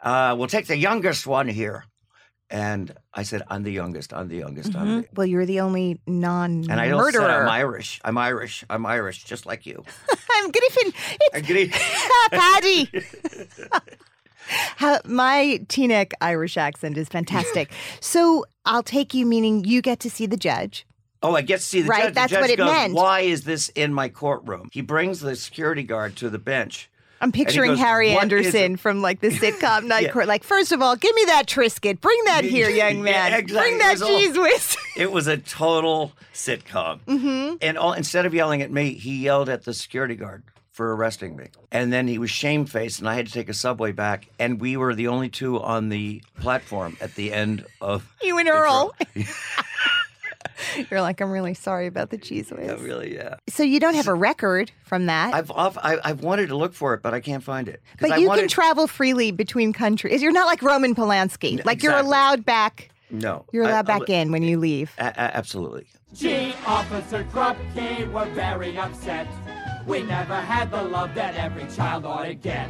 Uh, 0.01 0.35
we'll 0.39 0.47
take 0.49 0.67
the 0.67 0.77
youngest 0.77 1.27
one 1.27 1.49
here." 1.49 1.85
And 2.49 2.95
I 3.13 3.25
said, 3.25 3.43
"I'm 3.49 3.65
the 3.65 3.73
youngest. 3.73 4.13
I'm 4.13 4.29
the 4.29 4.37
youngest. 4.37 4.77
I'm 4.77 4.87
Mhm. 4.87 5.03
the." 5.03 5.09
Well, 5.15 5.27
you're 5.27 5.47
the 5.47 5.61
only 5.61 5.99
non 6.07 6.67
And 6.71 6.81
I 6.81 6.89
don't 6.89 7.13
say 7.13 7.19
I'm 7.19 7.49
Irish. 7.49 8.01
I'm 8.05 8.17
Irish. 8.17 8.65
I'm 8.71 8.87
Irish, 8.87 9.25
just 9.25 9.47
like 9.47 9.67
you. 9.67 9.85
I'm 10.33 10.51
Griffin. 10.53 10.93
I'm 11.35 11.41
It's 11.41 11.47
giddy. 11.49 11.73
Patty. 12.31 12.91
How, 14.77 15.01
my 15.05 15.61
Teaneck 15.67 16.13
Irish 16.21 16.57
accent 16.57 16.97
is 16.97 17.09
fantastic. 17.09 17.73
so 18.01 18.45
I'll 18.65 18.85
take 18.85 19.13
you, 19.13 19.27
meaning 19.27 19.65
you 19.65 19.83
get 19.83 19.99
to 20.01 20.11
see 20.11 20.27
the 20.27 20.37
judge. 20.37 20.87
Oh, 21.23 21.35
I 21.35 21.41
get 21.43 21.59
to 21.59 21.65
see 21.67 21.83
the 21.83 21.89
Right, 21.89 22.03
judge. 22.05 22.09
The 22.11 22.15
that's 22.15 22.31
judge 22.33 22.41
what 22.43 22.51
it 22.51 22.57
goes, 22.59 22.71
meant. 22.71 22.95
Why 22.95 23.21
is 23.23 23.43
this 23.43 23.71
in 23.71 23.93
my 23.93 24.09
courtroom? 24.09 24.69
He 24.73 24.83
brings 24.83 25.19
the 25.19 25.35
security 25.35 25.83
guard 25.83 26.15
to 26.17 26.31
the 26.31 26.39
bench. 26.39 26.89
I'm 27.21 27.33
picturing 27.33 27.73
goes, 27.73 27.79
Harry 27.81 28.11
Anderson 28.11 28.77
from 28.77 29.01
like 29.03 29.21
the 29.21 29.29
sitcom 29.31 29.85
Night 29.85 30.05
Yeah. 30.05 30.13
Court. 30.13 30.27
Like, 30.27 30.45
first 30.45 30.71
of 30.73 30.83
all, 30.83 30.97
give 30.97 31.15
me 31.15 31.25
that 31.27 31.47
Triscuit. 31.47 32.01
Bring 32.01 32.19
that 32.27 32.45
here, 32.45 32.69
young 32.69 32.97
Yeah, 32.99 33.03
man. 33.03 33.33
exactly. 33.35 33.57
Bring 33.71 33.79
that 33.79 33.97
Cheez 33.99 34.41
Whiz. 34.43 34.77
It 34.97 35.13
was 35.13 35.27
a 35.27 35.37
total 35.37 36.13
sitcom. 36.33 37.01
hmm 37.07 37.57
And 37.61 37.77
all, 37.79 37.93
instead 37.93 38.25
of 38.27 38.33
yelling 38.35 38.63
at 38.63 38.71
me, 38.71 38.95
he 38.95 39.17
yelled 39.23 39.49
at 39.49 39.65
the 39.65 39.75
security 39.75 40.15
guard 40.15 40.43
for 40.73 40.95
arresting 40.95 41.37
me. 41.37 41.47
And 41.73 41.91
then 41.93 42.07
he 42.09 42.19
was 42.19 42.31
shamefaced, 42.31 42.99
and 43.01 43.09
I 43.09 43.15
had 43.15 43.27
to 43.27 43.33
take 43.33 43.49
a 43.49 43.55
subway 43.55 43.93
back. 43.93 44.27
And 44.39 44.61
we 44.61 44.77
were 44.77 44.95
the 44.95 45.09
only 45.09 45.29
two 45.31 45.61
on 45.63 45.89
the 45.91 46.23
platform 46.41 46.97
at 47.01 47.15
the 47.15 47.33
end 47.33 47.65
of. 47.81 48.11
You 48.23 48.39
and 48.39 48.49
Earl. 48.49 48.95
Trial. 50.49 50.87
You're 50.91 51.01
like, 51.01 51.21
I'm 51.21 51.31
really 51.31 51.55
sorry 51.55 51.87
about 51.87 52.11
the 52.11 52.19
Cheez 52.19 52.51
Whiz. 52.57 52.67
yeah, 52.67 52.75
really, 52.83 53.15
yeah. 53.15 53.37
So 53.49 53.63
you 53.63 53.81
don't 53.81 53.95
have 53.95 54.09
a 54.09 54.15
record 54.15 54.71
from 54.85 55.07
that. 55.07 55.35
I've 55.35 55.51
off, 55.51 55.77
I, 55.83 55.99
I've 56.05 56.21
wanted 56.23 56.49
to 56.49 56.57
look 56.57 56.75
for 56.75 56.95
it, 56.95 57.03
but 57.03 57.15
I 57.15 57.21
can't 57.21 57.43
find 57.43 57.69
it. 57.69 57.83
'Cause 57.99 58.09
but 58.11 58.13
I 58.13 58.17
you 58.19 58.29
wanted, 58.29 58.43
can 58.43 58.49
travel 58.49 58.87
freely 58.87 59.31
between 59.33 59.73
countries. 59.73 60.23
You're 60.23 60.33
not 60.33 60.47
like 60.47 60.63
Roman 60.63 60.95
Polanski. 60.95 61.59
N- 61.59 61.63
Like 61.65 61.83
you're 61.83 61.95
allowed 61.97 62.45
back. 62.45 62.91
No, 63.11 63.45
You're 63.53 63.65
allowed 63.65 63.89
I- 63.89 63.99
back 63.99 64.09
in 64.11 64.33
when 64.33 64.43
you 64.43 64.59
leave. 64.59 64.93
a- 64.99 65.05
a- 65.05 65.37
absolutely. 65.37 65.87
Gee, 66.15 66.55
Officer 66.67 67.25
Krupke, 67.33 68.11
we're 68.13 68.29
very 68.35 68.77
upset. 68.79 69.27
We 69.87 70.03
never 70.03 70.35
had 70.35 70.71
the 70.71 70.83
love 70.83 71.15
that 71.15 71.37
every 71.37 71.67
child 71.67 72.05
ought 72.05 72.25
to 72.25 72.35
get. 72.35 72.69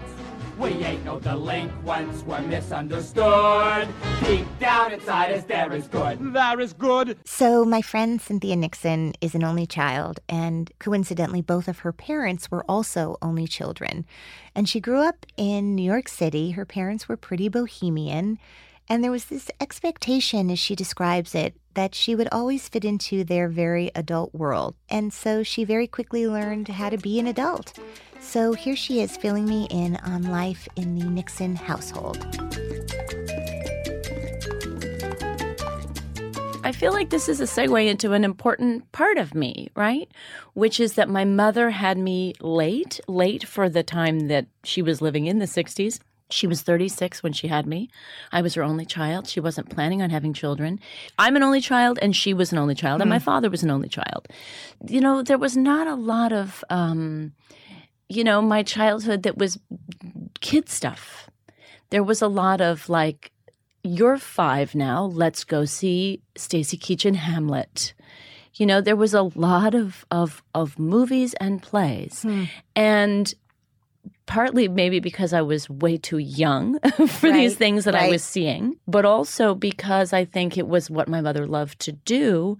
We 0.59 0.69
ain't 0.69 1.05
no 1.05 1.21
delinquents, 1.21 2.23
we're 2.23 2.41
misunderstood. 2.41 3.89
Deep 4.25 4.47
down 4.59 4.93
inside 4.93 5.33
us, 5.33 5.45
there 5.45 5.71
is 5.73 5.87
good. 5.87 6.33
There 6.33 6.61
is 6.61 6.73
good. 6.73 7.19
So, 7.27 7.67
my 7.67 7.83
friend 7.83 8.21
Cynthia 8.21 8.57
Nixon 8.57 9.13
is 9.21 9.35
an 9.35 9.45
only 9.45 9.67
child, 9.67 10.21
and 10.31 10.73
coincidentally, 10.79 11.43
both 11.43 11.69
of 11.69 11.81
her 11.81 11.93
parents 11.93 12.51
were 12.51 12.65
also 12.69 13.19
only 13.21 13.47
children. 13.47 14.07
And 14.55 14.67
she 14.67 14.81
grew 14.81 15.01
up 15.01 15.27
in 15.37 15.75
New 15.75 15.83
York 15.85 16.09
City. 16.09 16.53
Her 16.53 16.65
parents 16.65 17.07
were 17.07 17.19
pretty 17.19 17.51
bohemian. 17.51 18.39
And 18.89 19.03
there 19.03 19.11
was 19.11 19.25
this 19.25 19.51
expectation, 19.61 20.51
as 20.51 20.59
she 20.59 20.77
describes 20.77 21.35
it, 21.35 21.57
that 21.75 21.95
she 21.95 22.15
would 22.15 22.29
always 22.31 22.69
fit 22.69 22.85
into 22.85 23.25
their 23.25 23.49
very 23.49 23.91
adult 23.95 24.35
world. 24.35 24.77
And 24.89 25.13
so 25.13 25.43
she 25.43 25.65
very 25.65 25.87
quickly 25.87 26.27
learned 26.27 26.69
how 26.69 26.91
to 26.91 26.97
be 26.97 27.19
an 27.19 27.27
adult. 27.27 27.79
So 28.21 28.53
here 28.53 28.77
she 28.77 29.01
is 29.01 29.17
filling 29.17 29.47
me 29.47 29.67
in 29.71 29.97
on 29.97 30.23
life 30.23 30.69
in 30.77 30.99
the 30.99 31.05
Nixon 31.05 31.57
household. 31.57 32.25
I 36.67 36.73
feel 36.73 36.93
like 36.93 37.11
this 37.11 37.29
is 37.29 37.41
a 37.41 37.45
segue 37.45 37.89
into 37.89 38.13
an 38.13 38.25
important 38.25 38.91
part 38.91 39.19
of 39.19 39.35
me, 39.37 39.69
right? 39.77 40.11
Which 40.55 40.81
is 40.81 40.95
that 40.95 41.09
my 41.09 41.25
mother 41.25 41.71
had 41.71 41.97
me 41.97 42.35
late, 42.41 42.99
late 43.07 43.47
for 43.47 43.69
the 43.69 43.85
time 43.85 44.27
that 44.27 44.47
she 44.65 44.83
was 44.83 45.01
living 45.01 45.27
in 45.27 45.39
the 45.39 45.47
60s. 45.47 46.01
She 46.29 46.47
was 46.47 46.63
36 46.63 47.23
when 47.23 47.33
she 47.33 47.47
had 47.47 47.67
me. 47.67 47.89
I 48.33 48.43
was 48.43 48.55
her 48.55 48.63
only 48.63 48.85
child. 48.85 49.29
She 49.29 49.39
wasn't 49.39 49.71
planning 49.71 50.03
on 50.03 50.11
having 50.11 50.33
children. 50.33 50.81
I'm 51.19 51.37
an 51.37 51.43
only 51.45 51.61
child, 51.61 51.99
and 52.03 52.17
she 52.17 52.35
was 52.35 52.51
an 52.53 52.59
only 52.59 52.75
child, 52.75 53.01
and 53.01 53.09
my 53.09 53.21
father 53.21 53.49
was 53.49 53.63
an 53.63 53.71
only 53.71 53.89
child. 53.89 54.27
You 54.89 55.01
know, 55.01 55.23
there 55.23 55.39
was 55.39 55.57
not 55.57 55.87
a 55.87 55.95
lot 55.95 56.33
of, 56.33 56.65
um, 56.69 57.33
you 58.09 58.25
know, 58.25 58.43
my 58.43 58.63
childhood 58.65 59.23
that 59.23 59.39
was 59.39 59.59
kid 60.41 60.69
stuff. 60.69 61.31
There 61.91 62.03
was 62.03 62.21
a 62.23 62.29
lot 62.29 62.61
of 62.61 62.89
like, 62.89 63.31
you're 63.85 64.19
five 64.19 64.75
now. 64.75 65.05
Let's 65.05 65.45
go 65.45 65.65
see 65.65 66.21
Stacy 66.37 66.77
Keach 66.77 67.07
in 67.07 67.15
Hamlet. 67.15 67.95
You 68.55 68.67
know, 68.67 68.81
there 68.81 68.97
was 68.97 69.15
a 69.15 69.23
lot 69.23 69.75
of 69.75 70.05
of 70.11 70.43
of 70.55 70.79
movies 70.79 71.35
and 71.35 71.63
plays, 71.63 72.25
and 72.75 73.33
partly 74.27 74.69
maybe 74.69 75.01
because 75.01 75.33
I 75.33 75.43
was 75.43 75.71
way 75.71 75.97
too 75.97 76.19
young 76.19 76.79
for 77.09 77.31
these 77.31 77.57
things 77.57 77.85
that 77.85 77.95
I 77.95 78.09
was 78.09 78.23
seeing, 78.23 78.77
but 78.87 79.05
also 79.05 79.55
because 79.55 80.13
I 80.13 80.25
think 80.25 80.59
it 80.59 80.69
was 80.69 80.91
what 80.91 81.09
my 81.09 81.21
mother 81.21 81.47
loved 81.47 81.79
to 81.81 81.93
do. 81.93 82.59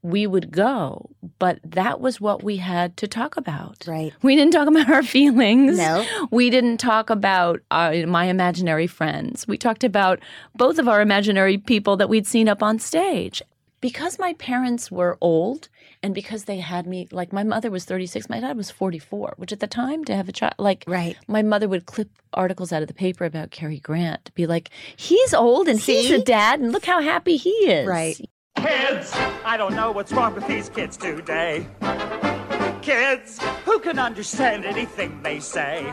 We 0.00 0.28
would 0.28 0.52
go, 0.52 1.10
but 1.40 1.58
that 1.64 2.00
was 2.00 2.20
what 2.20 2.44
we 2.44 2.58
had 2.58 2.96
to 2.98 3.08
talk 3.08 3.36
about. 3.36 3.84
Right. 3.86 4.14
We 4.22 4.36
didn't 4.36 4.52
talk 4.52 4.68
about 4.68 4.88
our 4.88 5.02
feelings. 5.18 5.76
No. 5.76 6.06
We 6.30 6.50
didn't 6.50 6.78
talk 6.78 7.10
about 7.10 7.60
uh, 7.72 7.92
my 8.06 8.26
imaginary 8.26 8.86
friends. 8.86 9.48
We 9.48 9.58
talked 9.58 9.82
about 9.82 10.20
both 10.54 10.78
of 10.78 10.86
our 10.86 11.00
imaginary 11.00 11.58
people 11.58 11.96
that 11.96 12.08
we'd 12.08 12.28
seen 12.28 12.48
up 12.48 12.62
on 12.62 12.78
stage. 12.78 13.42
Because 13.80 14.18
my 14.18 14.32
parents 14.34 14.90
were 14.90 15.16
old 15.20 15.68
and 16.02 16.14
because 16.14 16.44
they 16.44 16.58
had 16.58 16.86
me, 16.86 17.06
like 17.12 17.32
my 17.32 17.44
mother 17.44 17.70
was 17.70 17.84
36, 17.84 18.28
my 18.28 18.40
dad 18.40 18.56
was 18.56 18.70
44, 18.70 19.34
which 19.36 19.52
at 19.52 19.60
the 19.60 19.66
time 19.68 20.04
to 20.06 20.16
have 20.16 20.28
a 20.28 20.32
child, 20.32 20.54
like 20.58 20.84
Right. 20.86 21.16
my 21.28 21.42
mother 21.42 21.68
would 21.68 21.86
clip 21.86 22.10
articles 22.34 22.72
out 22.72 22.82
of 22.82 22.88
the 22.88 22.94
paper 22.94 23.24
about 23.24 23.50
Cary 23.52 23.78
Grant, 23.78 24.34
be 24.34 24.46
like, 24.46 24.70
he's 24.96 25.32
old 25.32 25.68
and 25.68 25.78
he's 25.78 26.10
a 26.10 26.20
dad 26.22 26.58
and 26.60 26.72
look 26.72 26.84
how 26.84 27.00
happy 27.00 27.36
he 27.36 27.50
is. 27.50 27.86
Right. 27.86 28.18
Kids, 28.56 29.12
I 29.44 29.56
don't 29.56 29.74
know 29.74 29.92
what's 29.92 30.12
wrong 30.12 30.34
with 30.34 30.46
these 30.48 30.68
kids 30.68 30.96
today. 30.96 31.66
Kids, 32.88 33.38
who 33.66 33.80
can 33.80 33.98
understand 33.98 34.64
anything 34.64 35.22
they 35.22 35.40
say? 35.40 35.92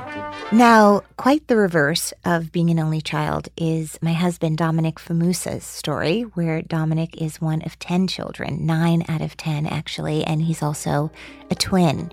Now, 0.53 1.01
quite 1.17 1.45
the 1.49 1.57
reverse 1.57 2.13
of 2.23 2.53
being 2.53 2.69
an 2.69 2.79
only 2.79 3.01
child 3.01 3.49
is 3.57 3.99
my 4.01 4.13
husband 4.13 4.57
Dominic 4.57 4.95
Fumusa's 4.95 5.65
story, 5.65 6.21
where 6.21 6.61
Dominic 6.61 7.21
is 7.21 7.41
one 7.41 7.61
of 7.63 7.77
10 7.79 8.07
children, 8.07 8.65
nine 8.65 9.03
out 9.09 9.19
of 9.19 9.35
10 9.35 9.65
actually, 9.65 10.23
and 10.23 10.41
he's 10.41 10.63
also 10.63 11.11
a 11.51 11.55
twin. 11.55 12.09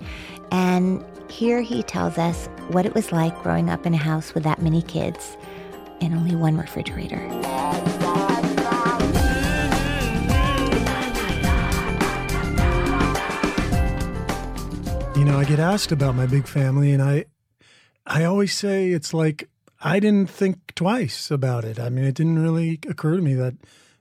And 0.51 1.05
here 1.31 1.61
he 1.61 1.85
tells 1.85 2.19
us 2.19 2.49
what 2.67 2.85
it 2.85 2.93
was 2.93 3.13
like 3.13 3.41
growing 3.45 3.71
up 3.71 3.87
in 3.87 3.95
a 3.95 3.99
house 3.99 4.35
with 4.35 4.43
that 4.43 4.61
many 4.61 4.83
kids 4.83 5.37
and 6.01 6.13
only 6.13 6.35
one 6.35 6.57
refrigerator. 6.57 7.21
You 15.23 15.31
know, 15.31 15.39
I 15.39 15.45
get 15.45 15.61
asked 15.61 15.93
about 15.93 16.17
my 16.17 16.27
big 16.27 16.49
family, 16.49 16.91
and 16.91 17.01
I, 17.01 17.27
I 18.05 18.25
always 18.25 18.53
say 18.53 18.91
it's 18.91 19.15
like 19.15 19.49
I 19.81 20.01
didn't 20.01 20.29
think 20.29 20.75
twice 20.75 21.31
about 21.31 21.65
it. 21.65 21.79
I 21.79 21.91
mean, 21.91 22.03
it 22.03 22.17
didn't 22.17 22.43
really 22.43 22.81
occur 22.89 23.15
to 23.15 23.23
me 23.23 23.35
that 23.35 23.55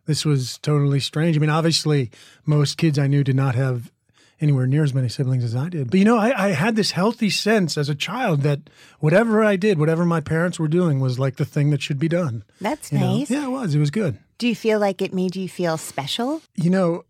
this 0.07 0.25
was 0.25 0.57
totally 0.57 0.99
strange. 0.99 1.37
I 1.37 1.39
mean, 1.39 1.51
obviously, 1.51 2.09
most 2.43 2.79
kids 2.79 2.97
I 2.97 3.05
knew 3.05 3.23
did 3.23 3.35
not 3.35 3.53
have 3.53 3.91
anywhere 4.39 4.65
near 4.65 4.83
as 4.83 4.95
many 4.95 5.09
siblings 5.09 5.43
as 5.43 5.55
I 5.55 5.69
did. 5.69 5.91
But 5.91 5.99
you 5.99 6.05
know, 6.05 6.17
I, 6.17 6.47
I 6.47 6.47
had 6.53 6.75
this 6.75 6.89
healthy 6.89 7.29
sense 7.29 7.77
as 7.77 7.87
a 7.87 7.93
child 7.93 8.41
that 8.41 8.61
whatever 8.99 9.43
I 9.43 9.57
did, 9.57 9.77
whatever 9.77 10.05
my 10.05 10.21
parents 10.21 10.59
were 10.59 10.67
doing, 10.67 10.99
was 10.99 11.19
like 11.19 11.35
the 11.35 11.45
thing 11.45 11.69
that 11.69 11.83
should 11.83 11.99
be 11.99 12.09
done. 12.09 12.43
That's 12.59 12.91
you 12.91 12.97
know? 12.97 13.17
nice. 13.17 13.29
Yeah, 13.29 13.45
it 13.45 13.51
was. 13.51 13.75
It 13.75 13.79
was 13.79 13.91
good. 13.91 14.17
Do 14.39 14.47
you 14.47 14.55
feel 14.55 14.79
like 14.79 15.03
it 15.03 15.13
made 15.13 15.35
you 15.35 15.47
feel 15.47 15.77
special? 15.77 16.41
You 16.55 16.71
know, 16.71 17.03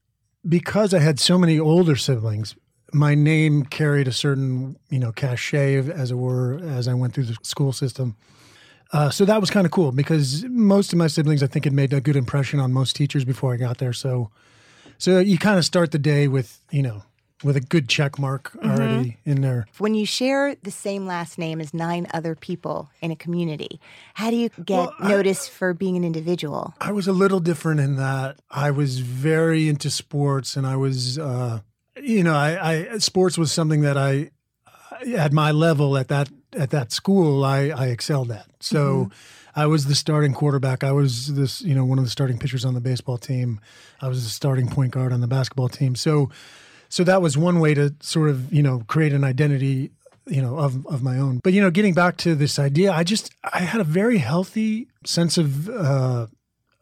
because 0.46 0.94
I 0.94 1.00
had 1.00 1.18
so 1.18 1.38
many 1.38 1.58
older 1.58 1.96
siblings, 1.96 2.58
my 2.94 3.16
name 3.16 3.64
carried 3.64 4.08
a 4.08 4.12
certain, 4.12 4.78
you 4.90 5.00
know, 5.00 5.12
cachet, 5.12 5.78
as 5.78 6.12
it 6.12 6.16
were, 6.16 6.60
as 6.64 6.88
I 6.88 6.94
went 6.94 7.14
through 7.14 7.26
the 7.26 7.38
school 7.44 7.72
system. 7.72 8.16
Uh, 8.94 9.10
so 9.10 9.24
that 9.26 9.40
was 9.40 9.50
kind 9.50 9.66
of 9.66 9.72
cool 9.72 9.92
because 9.92 10.44
most 10.46 10.92
of 10.92 11.00
my 11.00 11.08
siblings, 11.08 11.42
I 11.42 11.48
think, 11.48 11.66
had 11.66 11.74
made 11.74 11.94
a 11.94 12.02
good 12.02 12.18
impression 12.18 12.60
on 12.60 12.74
most 12.74 12.96
teachers 12.96 13.24
before 13.24 13.54
I 13.54 13.58
got 13.58 13.78
there. 13.78 13.94
So, 13.94 14.32
so 14.98 15.20
you 15.20 15.38
kind 15.38 15.58
of 15.58 15.64
start 15.64 15.92
the 15.92 16.00
day 16.00 16.28
with, 16.28 16.60
you 16.72 16.82
know, 16.82 17.04
with 17.44 17.56
a 17.56 17.62
good 17.62 17.90
check 17.90 18.20
mark 18.20 18.52
already 18.64 19.18
in 19.26 19.42
there. 19.42 19.66
When 19.80 19.96
you 19.96 20.06
share 20.06 20.56
the 20.62 20.72
same 20.72 21.08
last 21.08 21.38
name 21.38 21.60
as 21.60 21.74
nine 21.74 22.06
other 22.14 22.36
people 22.36 22.90
in 23.02 23.12
a 23.12 23.16
community, 23.16 23.80
how 24.14 24.30
do 24.30 24.36
you 24.36 24.50
get 24.64 24.90
noticed 25.00 25.50
for 25.50 25.74
being 25.74 25.98
an 25.98 26.04
individual? 26.04 26.76
I 26.80 26.92
was 26.92 27.08
a 27.08 27.14
little 27.14 27.40
different 27.40 27.80
in 27.80 27.96
that 27.96 28.40
I 28.52 28.72
was 28.72 29.00
very 29.00 29.70
into 29.70 29.90
sports, 29.90 30.56
and 30.56 30.68
I 30.68 30.76
was, 30.76 31.18
uh, 31.18 31.62
you 31.98 32.24
know, 32.24 32.36
I, 32.36 32.94
I 32.94 32.98
sports 33.00 33.38
was 33.38 33.52
something 33.52 33.82
that 33.82 33.98
I, 33.98 34.32
at 35.16 35.34
my 35.34 35.52
level 35.52 35.98
at 35.98 36.10
that 36.10 36.30
at 36.54 36.70
that 36.72 36.92
school, 36.92 37.44
I, 37.44 37.70
I 37.70 37.88
excelled 37.88 38.32
at. 38.32 38.48
So. 38.60 39.10
I 39.56 39.66
was 39.66 39.86
the 39.86 39.96
starting 39.96 40.34
quarterback. 40.34 40.84
I 40.84 40.92
was 40.92 41.34
this, 41.34 41.62
you 41.62 41.76
know, 41.76 41.84
one 41.84 41.98
of 41.98 42.06
the 42.06 42.10
starting 42.10 42.38
pitchers 42.38 42.64
on 42.64 42.74
the 42.74 42.80
baseball 42.80 43.18
team. 43.18 43.60
I 44.00 44.08
was 44.08 44.24
the 44.24 44.30
starting 44.30 44.70
point 44.70 44.92
guard 44.94 45.12
on 45.12 45.22
the 45.22 45.28
basketball 45.28 45.70
team. 45.70 45.96
So, 45.96 46.30
so 46.90 47.04
that 47.04 47.22
was 47.22 47.38
one 47.38 47.60
way 47.60 47.74
to 47.74 47.94
sort 48.02 48.30
of, 48.30 48.52
you 48.54 48.64
know, 48.64 48.84
create 48.88 49.14
an 49.14 49.24
identity, 49.24 49.92
you 50.26 50.42
know, 50.42 50.58
of 50.58 50.86
of 50.88 51.04
my 51.04 51.18
own. 51.18 51.40
But 51.44 51.54
you 51.54 51.62
know, 51.62 51.72
getting 51.72 51.94
back 51.94 52.18
to 52.18 52.36
this 52.36 52.60
idea, 52.60 52.92
I 52.94 53.04
just 53.04 53.34
I 53.44 53.60
had 53.60 53.82
a 53.82 53.86
very 53.86 54.20
healthy 54.20 54.88
sense 55.06 55.38
of 55.38 55.70
uh, 55.70 56.28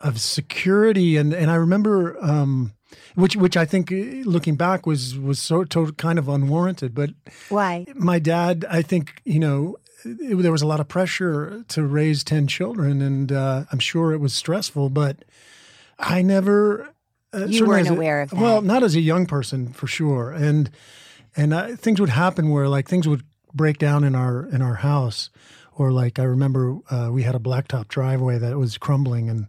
of 0.01 0.19
security, 0.19 1.17
and 1.17 1.33
and 1.33 1.49
I 1.51 1.55
remember. 1.55 2.17
Um, 2.23 2.73
which, 3.15 3.35
which 3.35 3.55
I 3.57 3.65
think, 3.65 3.91
uh, 3.91 3.95
looking 4.25 4.55
back, 4.55 4.85
was 4.87 5.15
was 5.17 5.39
sort 5.39 5.75
of 5.75 5.97
kind 5.97 6.17
of 6.17 6.27
unwarranted. 6.27 6.95
But 6.95 7.11
Why? 7.49 7.85
my 7.95 8.17
dad, 8.17 8.65
I 8.69 8.81
think, 8.81 9.21
you 9.25 9.39
know, 9.39 9.75
it, 10.05 10.35
there 10.41 10.51
was 10.51 10.61
a 10.63 10.67
lot 10.67 10.79
of 10.79 10.87
pressure 10.87 11.63
to 11.67 11.83
raise 11.85 12.23
10 12.23 12.47
children, 12.47 13.01
and 13.01 13.31
uh, 13.31 13.65
I'm 13.71 13.79
sure 13.79 14.11
it 14.13 14.19
was 14.19 14.33
stressful, 14.33 14.89
but 14.89 15.23
I 15.99 16.21
never. 16.23 16.89
Uh, 17.33 17.45
You 17.45 17.65
weren't 17.67 17.81
as 17.87 17.91
a- 17.91 17.93
aware 17.95 18.21
of 18.21 18.29
that. 18.31 18.39
Well, 18.39 18.61
not 18.61 18.81
as 18.83 18.95
a 18.95 19.01
young 19.01 19.25
person, 19.27 19.71
for 19.73 19.85
sure. 19.87 20.31
And 20.31 20.71
and 21.35 21.53
uh, 21.53 21.75
things 21.75 21.99
would 21.99 22.09
happen 22.09 22.49
where, 22.49 22.67
like, 22.67 22.87
things 22.89 23.07
would 23.07 23.23
break 23.53 23.77
down 23.77 24.03
in 24.03 24.15
our 24.15 24.47
in 24.47 24.61
our 24.63 24.75
house. 24.75 25.29
Or, 25.75 25.91
like, 25.91 26.17
I 26.19 26.23
remember 26.23 26.77
uh, 26.89 27.09
we 27.11 27.23
had 27.23 27.35
a 27.35 27.39
blacktop 27.39 27.87
driveway 27.87 28.39
that 28.39 28.57
was 28.57 28.77
crumbling, 28.77 29.29
and, 29.29 29.47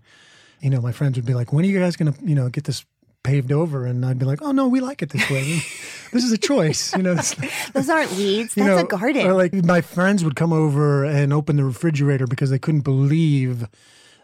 you 0.61 0.71
know, 0.71 0.81
my 0.81 0.93
friends 0.93 1.17
would 1.17 1.26
be 1.26 1.35
like, 1.35 1.52
when 1.52 1.64
are 1.64 1.69
you 1.69 1.79
guys 1.79 1.97
going 1.97 2.12
to, 2.12 2.25
you 2.25 2.35
know, 2.35 2.49
get 2.49 2.64
this 2.64 2.85
paved 3.23 3.52
over? 3.52 3.87
And 3.87 4.05
I'd 4.05 4.19
be 4.19 4.26
like, 4.26 4.43
oh, 4.43 4.52
no, 4.52 4.69
we 4.69 4.81
like 4.81 5.02
it 5.02 5.11
this 5.11 5.29
way. 5.31 5.43
this 6.12 6.25
is 6.25 6.33
a 6.33 6.38
choice. 6.38 6.95
You 6.97 7.02
know, 7.02 7.14
Those 7.73 7.88
aren't 7.88 8.11
weeds. 8.12 8.57
you 8.57 8.64
That's 8.64 8.76
know, 8.81 8.85
a 8.85 8.85
garden. 8.85 9.26
Or 9.26 9.35
like 9.35 9.52
my 9.52 9.81
friends 9.81 10.25
would 10.25 10.37
come 10.37 10.52
over 10.52 11.05
and 11.05 11.33
open 11.33 11.57
the 11.57 11.64
refrigerator 11.64 12.26
because 12.26 12.50
they 12.50 12.59
couldn't 12.59 12.83
believe 12.83 13.67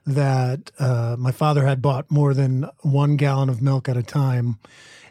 that 0.06 0.70
uh, 0.78 1.16
my 1.18 1.32
father 1.32 1.66
had 1.66 1.82
bought 1.82 2.10
more 2.10 2.32
than 2.32 2.68
one 2.80 3.16
gallon 3.16 3.48
of 3.48 3.60
milk 3.60 3.88
at 3.88 3.96
a 3.96 4.02
time. 4.02 4.58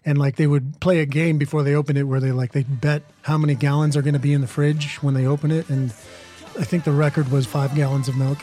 And 0.05 0.17
like 0.17 0.36
they 0.36 0.48
would 0.48 0.79
play 0.79 1.00
a 1.00 1.05
game 1.05 1.38
before 1.38 1.63
they 1.63 1.74
opened 1.74 1.98
it 1.98 2.03
where 2.03 2.20
they 2.20 2.32
like 2.32 2.51
they 2.51 2.63
bet 2.63 3.01
how 3.24 3.38
many 3.38 3.55
gallons 3.55 3.98
are 3.98 4.03
going 4.03 4.13
to 4.13 4.20
be 4.20 4.34
in 4.34 4.41
the 4.41 4.48
fridge 4.48 5.01
when 5.01 5.15
they 5.15 5.25
open 5.25 5.51
it. 5.51 5.67
And 5.70 5.89
I 6.60 6.63
think 6.63 6.84
the 6.84 6.91
record 6.91 7.32
was 7.32 7.46
five 7.46 7.74
gallons 7.75 8.08
of 8.08 8.15
milk. 8.15 8.38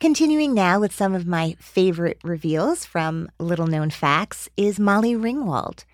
Continuing 0.00 0.54
now 0.54 0.80
with 0.80 0.94
some 0.94 1.14
of 1.14 1.26
my 1.26 1.54
favorite 1.60 2.18
reveals 2.24 2.86
from 2.86 3.28
Little 3.38 3.66
Known 3.66 3.90
Facts 3.90 4.48
is 4.56 4.80
Molly 4.80 5.14
Ringwald. 5.14 5.84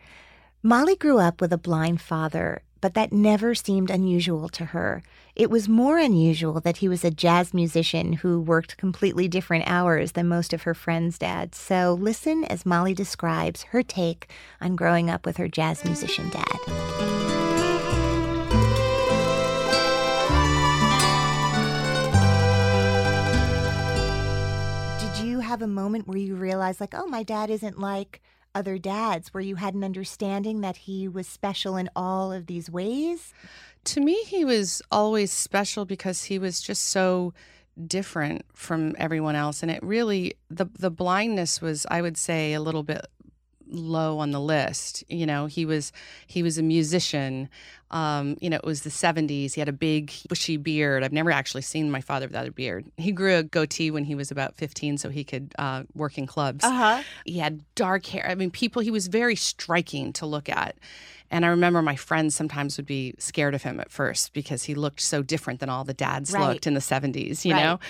Molly 0.62 0.94
grew 0.94 1.18
up 1.18 1.40
with 1.40 1.52
a 1.52 1.58
blind 1.58 2.00
father, 2.00 2.62
but 2.80 2.94
that 2.94 3.12
never 3.12 3.52
seemed 3.52 3.90
unusual 3.90 4.48
to 4.50 4.66
her. 4.66 5.02
It 5.34 5.50
was 5.50 5.68
more 5.68 5.98
unusual 5.98 6.60
that 6.60 6.76
he 6.76 6.88
was 6.88 7.04
a 7.04 7.10
jazz 7.10 7.52
musician 7.52 8.12
who 8.12 8.40
worked 8.40 8.76
completely 8.76 9.26
different 9.26 9.64
hours 9.66 10.12
than 10.12 10.28
most 10.28 10.52
of 10.52 10.62
her 10.62 10.75
friends' 10.75 11.18
dads. 11.18 11.58
So 11.58 11.98
listen 12.00 12.44
as 12.44 12.64
Molly 12.64 12.94
describes 12.94 13.64
her 13.64 13.82
take 13.82 14.30
on 14.60 14.76
growing 14.76 15.10
up 15.10 15.26
with 15.26 15.36
her 15.38 15.48
jazz 15.48 15.84
musician 15.84 16.30
dad. 16.30 17.36
Have 25.56 25.62
a 25.62 25.66
moment 25.66 26.06
where 26.06 26.18
you 26.18 26.36
realize, 26.36 26.80
like, 26.80 26.94
oh, 26.94 27.06
my 27.06 27.22
dad 27.22 27.48
isn't 27.48 27.78
like 27.78 28.20
other 28.54 28.76
dads, 28.76 29.32
where 29.32 29.42
you 29.42 29.56
had 29.56 29.74
an 29.74 29.83
understanding 29.83 30.61
that 30.61 30.76
he 30.76 31.09
was 31.09 31.26
special 31.26 31.76
in 31.76 31.88
all 31.96 32.31
of 32.31 32.46
these 32.46 32.68
ways? 32.68 33.33
To 33.85 34.00
me, 34.00 34.22
he 34.24 34.44
was 34.44 34.83
always 34.92 35.33
special 35.33 35.87
because 35.87 36.24
he 36.24 36.38
was 36.38 36.61
just 36.61 36.83
so 36.85 37.33
different 37.87 38.44
from 38.52 38.94
everyone 38.98 39.35
else, 39.35 39.62
and 39.62 39.70
it 39.70 39.83
really 39.83 40.35
the 40.50 40.66
the 40.78 40.90
blindness 40.90 41.62
was, 41.62 41.87
I 41.90 42.02
would 42.02 42.18
say, 42.18 42.52
a 42.52 42.61
little 42.61 42.83
bit 42.83 43.07
low 43.68 44.18
on 44.18 44.33
the 44.33 44.40
list. 44.40 45.04
You 45.09 45.24
know, 45.24 45.46
he 45.46 45.64
was 45.64 45.90
he 46.26 46.42
was 46.42 46.59
a 46.59 46.62
musician. 46.62 47.48
Um, 47.90 48.37
you 48.40 48.51
know, 48.51 48.57
it 48.57 48.64
was 48.64 48.83
the 48.83 48.90
70s. 48.90 49.55
He 49.55 49.61
had 49.61 49.68
a 49.68 49.72
big 49.72 50.12
bushy 50.29 50.57
beard. 50.57 51.05
I've 51.05 51.12
never 51.12 51.31
actually 51.31 51.62
seen 51.62 51.90
my 51.90 52.01
father 52.01 52.27
without 52.27 52.46
a 52.49 52.51
beard. 52.51 52.85
He 52.96 53.12
grew 53.12 53.37
a 53.37 53.42
goatee 53.44 53.90
when 53.92 54.05
he 54.05 54.14
was 54.16 54.31
about 54.33 54.57
15 54.57 54.99
so 54.99 55.09
he 55.09 55.22
could 55.22 55.53
uh, 55.59 55.85
work 55.94 56.18
in 56.18 56.27
clubs. 56.27 56.64
Uh-huh. 56.64 57.03
He 57.25 57.38
had 57.38 57.61
dark 57.77 58.07
hair. 58.07 58.27
I 58.29 58.35
mean, 58.35 58.51
people, 58.51 58.83
he 58.83 58.90
was 58.90 59.07
very 59.07 59.37
striking 59.37 60.12
to 60.14 60.27
look 60.27 60.49
at. 60.49 60.77
And 61.29 61.44
I 61.44 61.49
remember 61.49 61.83
my 61.83 61.96
friends 61.96 62.37
sometimes 62.37 62.77
would 62.77 62.87
be 62.87 63.14
scared 63.18 63.55
of 63.55 63.62
him 63.64 63.81
at 63.81 63.90
first 63.90 64.33
because 64.33 64.62
he 64.62 64.77
looked 64.77 65.01
so 65.01 65.22
different 65.22 65.59
than 65.59 65.68
all 65.68 65.83
the 65.83 65.94
dads 65.94 66.33
Right. 66.33 66.49
looked 66.51 66.68
in 66.68 66.75
the 66.75 66.81
70s, 66.81 67.44
you 67.44 67.53
Right. 67.53 67.62
know? 67.64 67.81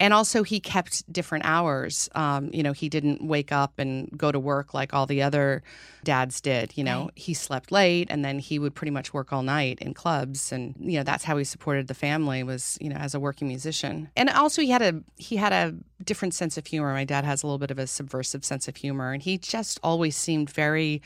And 0.00 0.14
also, 0.14 0.42
he 0.42 0.60
kept 0.60 1.10
different 1.12 1.44
hours. 1.44 2.08
Um, 2.14 2.48
you 2.54 2.62
know, 2.62 2.72
he 2.72 2.88
didn't 2.88 3.22
wake 3.22 3.52
up 3.52 3.78
and 3.78 4.10
go 4.16 4.32
to 4.32 4.38
work 4.40 4.72
like 4.72 4.94
all 4.94 5.04
the 5.04 5.20
other 5.22 5.62
dads 6.06 6.40
did. 6.40 6.72
You 6.76 6.84
know, 6.84 7.10
he 7.16 7.34
slept 7.34 7.72
late 7.72 8.06
and 8.10 8.24
then 8.24 8.38
he 8.38 8.58
would 8.58 8.74
pretty 8.74 8.92
much 8.92 9.12
work 9.12 9.32
all 9.32 9.42
night 9.42 9.80
in 9.80 9.92
clubs. 9.92 10.52
And, 10.52 10.74
you 10.78 10.96
know, 10.98 11.02
that's 11.02 11.24
how 11.24 11.36
he 11.36 11.44
supported 11.44 11.88
the 11.88 11.94
family 11.94 12.44
was, 12.44 12.78
you 12.80 12.88
know, 12.88 12.96
as 12.96 13.12
a 13.12 13.20
working 13.20 13.48
musician. 13.48 14.08
And 14.16 14.30
also, 14.30 14.62
he 14.62 14.70
had 14.70 14.82
a, 14.82 15.02
he 15.16 15.36
had 15.36 15.52
a 15.52 15.74
different 16.04 16.32
sense 16.32 16.56
of 16.56 16.66
humor. 16.66 16.92
My 16.92 17.04
dad 17.04 17.24
has 17.24 17.42
a 17.42 17.46
little 17.46 17.58
bit 17.58 17.72
of 17.72 17.78
a 17.78 17.88
subversive 17.88 18.44
sense 18.44 18.68
of 18.68 18.76
humor. 18.76 19.12
And 19.12 19.20
he 19.20 19.36
just 19.36 19.80
always 19.82 20.16
seemed 20.16 20.48
very 20.48 21.02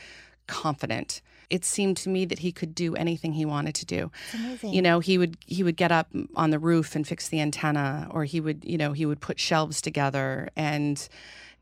confident. 0.47 1.23
It 1.49 1.65
seemed 1.65 1.97
to 1.99 2.11
me 2.11 2.27
that 2.27 2.41
he 2.41 2.53
could 2.53 2.75
do 2.75 2.95
anything 2.95 3.33
he 3.33 3.47
wanted 3.47 3.75
to 3.77 3.87
do. 3.87 4.13
amazing. 4.35 4.75
You 4.75 4.83
know, 4.83 5.01
he 5.01 5.17
would 5.19 5.37
he 5.47 5.63
would 5.65 5.77
get 5.77 5.91
up 5.91 6.09
on 6.37 6.51
the 6.51 6.59
roof 6.59 6.95
and 6.95 7.09
fix 7.09 7.29
the 7.29 7.41
antenna, 7.41 8.07
or 8.11 8.25
he 8.25 8.41
would 8.41 8.65
you 8.65 8.79
know 8.79 8.93
he 8.93 9.05
would 9.05 9.21
put 9.21 9.41
shelves 9.41 9.81
together, 9.81 10.51
and 10.55 11.09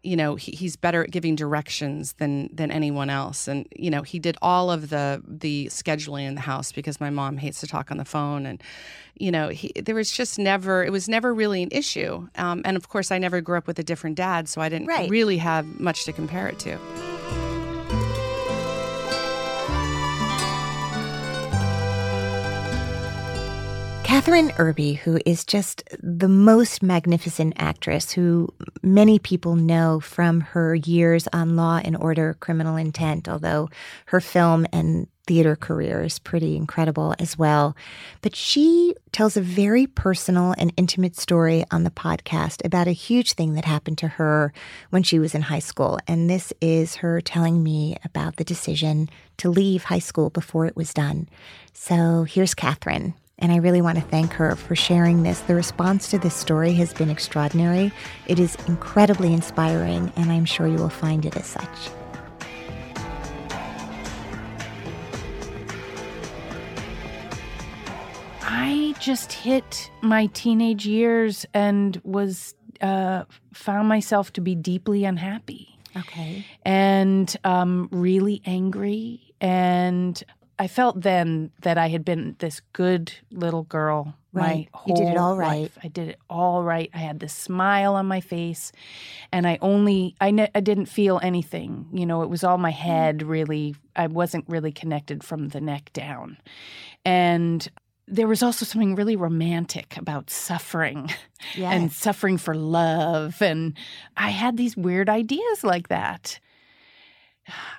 you 0.02 0.16
know 0.16 0.36
he, 0.36 0.52
he's 0.52 0.76
better 0.76 1.02
at 1.02 1.10
giving 1.10 1.34
directions 1.36 2.12
than 2.14 2.48
than 2.54 2.70
anyone 2.70 3.10
else. 3.10 3.48
And 3.48 3.66
you 3.74 3.90
know 3.90 4.02
he 4.02 4.18
did 4.18 4.36
all 4.42 4.70
of 4.70 4.90
the 4.90 5.22
the 5.26 5.66
scheduling 5.66 6.26
in 6.26 6.34
the 6.34 6.40
house 6.42 6.72
because 6.72 7.00
my 7.00 7.10
mom 7.10 7.36
hates 7.36 7.60
to 7.60 7.66
talk 7.66 7.90
on 7.90 7.96
the 7.96 8.04
phone, 8.04 8.46
and 8.46 8.62
you 9.18 9.30
know 9.30 9.48
he, 9.48 9.72
there 9.80 9.94
was 9.94 10.10
just 10.12 10.38
never 10.38 10.84
it 10.84 10.90
was 10.92 11.08
never 11.08 11.34
really 11.34 11.62
an 11.62 11.70
issue. 11.72 12.28
Um, 12.36 12.62
and 12.64 12.76
of 12.76 12.88
course, 12.88 13.10
I 13.10 13.18
never 13.18 13.40
grew 13.40 13.58
up 13.58 13.66
with 13.66 13.78
a 13.78 13.84
different 13.84 14.16
dad, 14.16 14.48
so 14.48 14.60
I 14.60 14.68
didn't 14.68 14.86
Right. 14.86 15.10
really 15.10 15.38
have 15.38 15.66
much 15.80 16.04
to 16.04 16.12
compare 16.12 16.48
it 16.48 16.58
to. 16.60 17.17
Kathryn 24.28 24.54
Erbe, 24.56 24.98
who 24.98 25.18
is 25.24 25.42
just 25.42 25.84
the 26.02 26.28
most 26.28 26.82
magnificent 26.82 27.54
actress 27.56 28.12
who 28.12 28.52
many 28.82 29.18
people 29.18 29.56
know 29.56 30.00
from 30.00 30.42
her 30.42 30.74
years 30.74 31.26
on 31.32 31.56
Law 31.56 31.80
and 31.82 31.96
Order 31.96 32.36
Criminal 32.38 32.76
Intent, 32.76 33.26
although 33.26 33.70
her 34.04 34.20
film 34.20 34.66
and 34.70 35.08
theater 35.26 35.56
career 35.56 36.02
is 36.02 36.18
pretty 36.18 36.58
incredible 36.58 37.14
as 37.18 37.38
well. 37.38 37.74
But 38.20 38.36
she 38.36 38.94
tells 39.12 39.38
a 39.38 39.40
very 39.40 39.86
personal 39.86 40.54
and 40.58 40.74
intimate 40.76 41.16
story 41.16 41.64
on 41.70 41.84
the 41.84 41.90
podcast 41.90 42.62
about 42.66 42.86
a 42.86 42.92
huge 42.92 43.32
thing 43.32 43.54
that 43.54 43.64
happened 43.64 43.96
to 43.98 44.08
her 44.08 44.52
when 44.90 45.04
she 45.04 45.18
was 45.18 45.34
in 45.34 45.40
high 45.40 45.58
school. 45.58 45.98
And 46.06 46.28
this 46.28 46.52
is 46.60 46.96
her 46.96 47.22
telling 47.22 47.62
me 47.62 47.96
about 48.04 48.36
the 48.36 48.44
decision 48.44 49.08
to 49.38 49.48
leave 49.48 49.84
high 49.84 49.98
school 50.00 50.28
before 50.28 50.66
it 50.66 50.76
was 50.76 50.92
done. 50.92 51.30
So 51.72 52.24
here's 52.24 52.54
Kathryn. 52.54 53.14
And 53.40 53.52
I 53.52 53.56
really 53.56 53.80
want 53.80 53.98
to 53.98 54.04
thank 54.04 54.32
her 54.32 54.56
for 54.56 54.74
sharing 54.74 55.22
this. 55.22 55.40
The 55.40 55.54
response 55.54 56.10
to 56.10 56.18
this 56.18 56.34
story 56.34 56.72
has 56.74 56.92
been 56.92 57.08
extraordinary. 57.08 57.92
It 58.26 58.40
is 58.40 58.56
incredibly 58.66 59.32
inspiring, 59.32 60.12
and 60.16 60.32
I'm 60.32 60.44
sure 60.44 60.66
you 60.66 60.76
will 60.78 60.88
find 60.88 61.24
it 61.24 61.36
as 61.36 61.46
such. 61.46 61.90
I 68.42 68.94
just 69.00 69.32
hit 69.32 69.90
my 70.00 70.26
teenage 70.26 70.86
years 70.86 71.46
and 71.54 72.00
was 72.04 72.54
uh, 72.80 73.24
found 73.52 73.88
myself 73.88 74.32
to 74.34 74.40
be 74.40 74.54
deeply 74.54 75.04
unhappy 75.04 75.76
Okay. 75.96 76.44
and 76.64 77.34
um, 77.44 77.88
really 77.90 78.40
angry. 78.46 79.20
And 79.40 80.22
I 80.58 80.66
felt 80.66 81.02
then 81.02 81.50
that 81.62 81.78
I 81.78 81.88
had 81.88 82.04
been 82.04 82.34
this 82.38 82.60
good 82.72 83.12
little 83.30 83.62
girl 83.64 84.14
My 84.32 84.40
Right. 84.40 84.68
You 84.86 84.94
did 84.94 85.08
it 85.08 85.16
whole 85.16 85.32
all 85.32 85.36
right. 85.36 85.62
life. 85.62 85.78
I 85.82 85.88
did 85.88 86.08
it 86.08 86.18
all 86.28 86.62
right. 86.62 86.90
I 86.92 86.98
had 86.98 87.20
this 87.20 87.32
smile 87.32 87.94
on 87.94 88.06
my 88.06 88.20
face, 88.20 88.72
and 89.32 89.46
I 89.46 89.58
only 89.62 90.14
I 90.20 90.30
ne- 90.30 90.50
I 90.54 90.60
didn't 90.60 90.86
feel 90.86 91.20
anything. 91.22 91.86
You 91.92 92.06
know, 92.06 92.22
it 92.22 92.28
was 92.28 92.44
all 92.44 92.58
my 92.58 92.70
mm-hmm. 92.70 92.80
head. 92.80 93.22
Really, 93.22 93.76
I 93.96 94.06
wasn't 94.06 94.44
really 94.48 94.72
connected 94.72 95.24
from 95.24 95.48
the 95.48 95.60
neck 95.60 95.92
down, 95.92 96.36
and 97.04 97.68
there 98.10 98.26
was 98.26 98.42
also 98.42 98.64
something 98.64 98.94
really 98.94 99.16
romantic 99.16 99.96
about 99.96 100.30
suffering 100.30 101.10
and 101.56 101.92
suffering 101.92 102.38
for 102.38 102.54
love. 102.54 103.40
And 103.42 103.74
I 104.16 104.30
had 104.30 104.56
these 104.56 104.76
weird 104.76 105.08
ideas 105.08 105.62
like 105.62 105.88
that. 105.88 106.40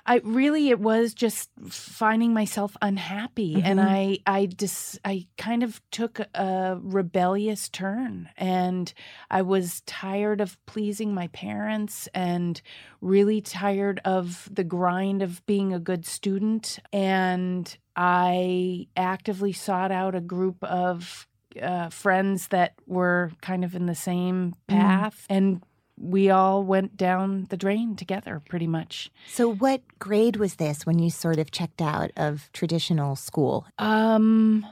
I 0.06 0.20
really 0.24 0.70
it 0.70 0.80
was 0.80 1.14
just 1.14 1.50
finding 1.68 2.32
myself 2.34 2.76
unhappy 2.82 3.62
and 3.62 3.78
Mhm. 3.78 3.84
I 3.86 4.18
I 4.26 4.46
just 4.46 4.98
I 5.04 5.26
kind 5.38 5.62
of 5.62 5.80
took 5.90 6.20
a 6.34 6.78
rebellious 6.80 7.68
turn 7.68 8.28
and 8.36 8.92
I 9.30 9.42
was 9.42 9.82
tired 9.82 10.40
of 10.40 10.58
pleasing 10.66 11.14
my 11.14 11.28
parents 11.28 12.08
and 12.14 12.60
really 13.00 13.40
tired 13.40 14.00
of 14.04 14.48
the 14.52 14.64
grind 14.64 15.22
of 15.22 15.44
being 15.46 15.72
a 15.72 15.80
good 15.80 16.04
student 16.06 16.78
and 16.92 17.76
I 17.96 18.86
actively 18.96 19.52
sought 19.52 19.92
out 19.92 20.14
a 20.14 20.20
group 20.20 20.62
of 20.64 21.26
uh, 21.60 21.88
friends 21.90 22.48
that 22.48 22.74
were 22.86 23.32
kind 23.40 23.64
of 23.64 23.74
in 23.74 23.86
the 23.86 23.94
same 23.94 24.54
path 24.68 25.26
and 25.28 25.62
we 26.00 26.30
all 26.30 26.64
went 26.64 26.96
down 26.96 27.46
the 27.50 27.56
drain 27.56 27.94
together 27.94 28.40
pretty 28.48 28.66
much. 28.66 29.10
So, 29.28 29.52
what 29.52 29.82
grade 29.98 30.36
was 30.36 30.54
this 30.54 30.86
when 30.86 30.98
you 30.98 31.10
sort 31.10 31.38
of 31.38 31.50
checked 31.50 31.82
out 31.82 32.10
of 32.16 32.50
traditional 32.52 33.16
school? 33.16 33.66
Um 33.78 34.66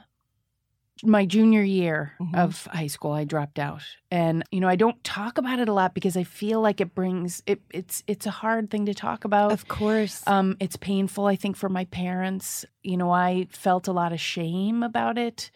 my 1.04 1.24
junior 1.24 1.62
year 1.62 2.14
of 2.34 2.66
high 2.66 2.88
school 2.88 3.12
I 3.12 3.22
dropped 3.22 3.60
out. 3.60 3.82
And 4.10 4.42
you 4.50 4.58
know, 4.58 4.66
I 4.68 4.74
don't 4.74 5.02
talk 5.04 5.38
about 5.38 5.60
it 5.60 5.68
a 5.68 5.72
lot 5.72 5.94
because 5.94 6.16
I 6.16 6.24
feel 6.24 6.60
like 6.60 6.80
it 6.80 6.92
brings 6.94 7.42
it 7.46 7.60
it's 7.70 8.02
it's 8.06 8.26
a 8.26 8.32
hard 8.32 8.68
thing 8.70 8.86
to 8.86 8.94
talk 8.94 9.24
about. 9.24 9.52
Of 9.52 9.68
course. 9.68 10.24
Um 10.26 10.56
it's 10.58 10.76
painful 10.76 11.26
I 11.26 11.36
think 11.36 11.56
for 11.56 11.68
my 11.68 11.84
parents. 11.84 12.64
You 12.82 12.96
know, 12.96 13.12
I 13.12 13.46
felt 13.50 13.86
a 13.86 13.92
lot 13.92 14.12
of 14.12 14.20
shame 14.20 14.82
about 14.82 15.18
it. 15.18 15.50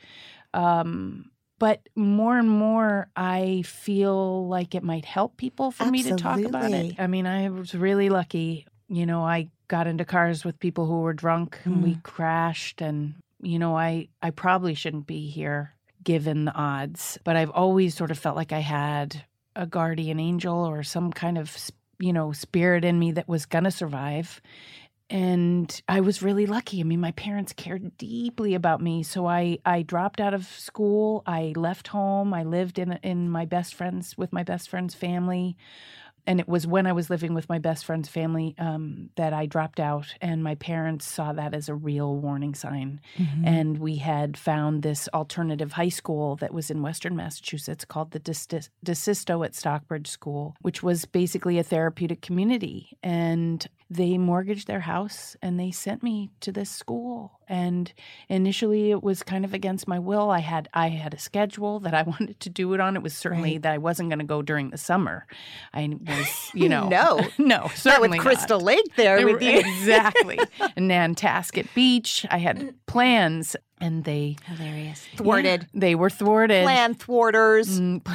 Um 0.54 1.30
but 1.62 1.88
more 1.94 2.36
and 2.36 2.50
more 2.50 3.06
I 3.14 3.62
feel 3.64 4.48
like 4.48 4.74
it 4.74 4.82
might 4.82 5.04
help 5.04 5.36
people 5.36 5.70
for 5.70 5.84
me 5.84 6.02
to 6.02 6.16
talk 6.16 6.40
about 6.40 6.64
it. 6.64 6.74
Absolutely. 6.74 6.96
I 6.98 7.06
mean, 7.06 7.24
I 7.24 7.50
was 7.50 7.72
really 7.72 8.08
lucky. 8.08 8.66
You 8.88 9.06
know, 9.06 9.22
I 9.22 9.48
got 9.68 9.86
into 9.86 10.04
cars 10.04 10.44
with 10.44 10.58
people 10.58 10.86
who 10.86 11.02
were 11.02 11.12
drunk 11.12 11.60
and 11.64 11.80
we 11.84 11.92
hmm. 11.92 12.00
crashed 12.00 12.82
and 12.82 13.14
you 13.40 13.60
know, 13.60 13.76
I 13.76 14.08
I 14.20 14.30
probably 14.30 14.74
shouldn't 14.74 15.06
be 15.06 15.28
here 15.28 15.76
given 16.02 16.46
the 16.46 16.52
odds, 16.52 17.16
but 17.22 17.36
I've 17.36 17.50
always 17.50 17.94
sort 17.94 18.10
of 18.10 18.18
felt 18.18 18.34
like 18.34 18.50
I 18.50 18.58
had 18.58 19.24
a 19.54 19.64
guardian 19.64 20.18
angel 20.18 20.56
or 20.56 20.82
some 20.82 21.12
kind 21.12 21.38
of, 21.38 21.56
you 22.00 22.12
know, 22.12 22.32
spirit 22.32 22.84
in 22.84 22.98
me 22.98 23.12
that 23.12 23.28
was 23.28 23.46
going 23.46 23.64
to 23.64 23.70
survive. 23.70 24.42
And 25.12 25.82
I 25.86 26.00
was 26.00 26.22
really 26.22 26.46
lucky. 26.46 26.80
I 26.80 26.84
mean, 26.84 26.98
my 26.98 27.10
parents 27.10 27.52
cared 27.52 27.98
deeply 27.98 28.54
about 28.54 28.80
me, 28.80 29.02
so 29.02 29.26
I 29.26 29.58
I 29.62 29.82
dropped 29.82 30.22
out 30.22 30.32
of 30.32 30.46
school. 30.46 31.22
I 31.26 31.52
left 31.54 31.88
home. 31.88 32.32
I 32.32 32.44
lived 32.44 32.78
in 32.78 32.92
in 33.02 33.28
my 33.28 33.44
best 33.44 33.74
friends 33.74 34.16
with 34.16 34.32
my 34.32 34.42
best 34.42 34.70
friend's 34.70 34.94
family 34.94 35.58
and 36.26 36.40
it 36.40 36.48
was 36.48 36.66
when 36.66 36.86
I 36.86 36.92
was 36.92 37.10
living 37.10 37.34
with 37.34 37.48
my 37.48 37.58
best 37.58 37.84
friend's 37.84 38.08
family 38.08 38.54
um, 38.58 39.10
that 39.16 39.32
I 39.32 39.46
dropped 39.46 39.80
out, 39.80 40.06
and 40.20 40.42
my 40.42 40.54
parents 40.54 41.06
saw 41.06 41.32
that 41.32 41.54
as 41.54 41.68
a 41.68 41.74
real 41.74 42.16
warning 42.16 42.54
sign. 42.54 43.00
Mhm. 43.16 43.46
And 43.46 43.78
we 43.78 43.96
had 43.96 44.36
found 44.36 44.82
this 44.82 45.08
alternative 45.12 45.72
high 45.72 45.88
school 45.88 46.36
that 46.36 46.54
was 46.54 46.70
in 46.70 46.82
Western 46.82 47.16
Massachusetts 47.16 47.84
called 47.84 48.12
the 48.12 48.20
DeSisto 48.20 49.44
at 49.44 49.54
Stockbridge 49.54 50.08
School, 50.08 50.54
which 50.60 50.82
was 50.82 51.04
basically 51.04 51.58
a 51.58 51.62
therapeutic 51.62 52.20
community. 52.22 52.96
And 53.02 53.66
they 53.90 54.16
mortgaged 54.16 54.68
their 54.68 54.80
house 54.80 55.36
and 55.42 55.60
they 55.60 55.70
sent 55.70 56.02
me 56.02 56.30
to 56.40 56.50
this 56.50 56.70
school. 56.70 57.40
And 57.48 57.92
initially, 58.28 58.90
it 58.90 59.02
was 59.02 59.22
kind 59.22 59.44
of 59.44 59.52
against 59.54 59.86
my 59.88 59.98
will. 59.98 60.30
I 60.30 60.38
had 60.40 60.68
I 60.74 60.88
had 60.88 61.12
a 61.14 61.18
schedule 61.18 61.80
that 61.80 61.94
I 61.94 62.02
wanted 62.12 62.40
to 62.40 62.48
do 62.50 62.72
it 62.74 62.80
on. 62.80 62.96
It 62.96 63.02
was 63.02 63.14
certainly 63.14 63.52
Right. 63.52 63.62
that 63.62 63.72
I 63.72 63.78
wasn't 63.78 64.08
going 64.10 64.18
to 64.20 64.24
go 64.24 64.42
during 64.42 64.70
the 64.70 64.78
summer. 64.78 65.26
I 65.74 65.96
was, 66.06 66.50
you 66.54 66.68
know, 66.74 66.88
No. 66.88 67.20
no, 67.38 67.70
Not 67.84 68.00
with 68.00 68.18
Crystal 68.18 68.58
not. 68.58 68.64
Lake 68.66 68.96
there 68.96 69.24
with 69.26 69.42
you. 69.42 69.58
exactly. 69.58 70.38
Nantasket 70.76 71.66
Beach. 71.74 72.26
I 72.30 72.38
had 72.38 72.74
plans, 72.86 73.56
and 73.80 74.04
they 74.04 74.36
hilarious 74.46 75.04
Thwarted. 75.16 75.62
Yeah, 75.72 75.80
they 75.80 75.94
were 75.94 76.10
thwarted. 76.10 76.62
Plan 76.64 76.94
thwarters. 76.94 77.80
Mm, 77.80 78.06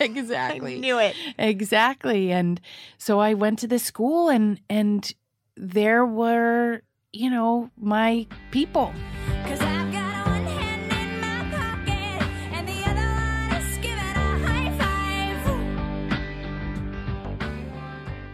exactly. 0.00 0.76
I 0.76 0.78
knew 0.78 0.98
it. 0.98 1.14
Exactly. 1.38 2.32
And 2.32 2.60
so 2.98 3.18
I 3.20 3.34
went 3.34 3.58
to 3.60 3.66
the 3.66 3.78
school 3.78 4.28
and 4.28 4.60
and 4.70 5.12
there 5.56 6.04
were, 6.06 6.82
you 7.12 7.28
know, 7.28 7.70
my 7.76 8.26
people. 8.50 8.92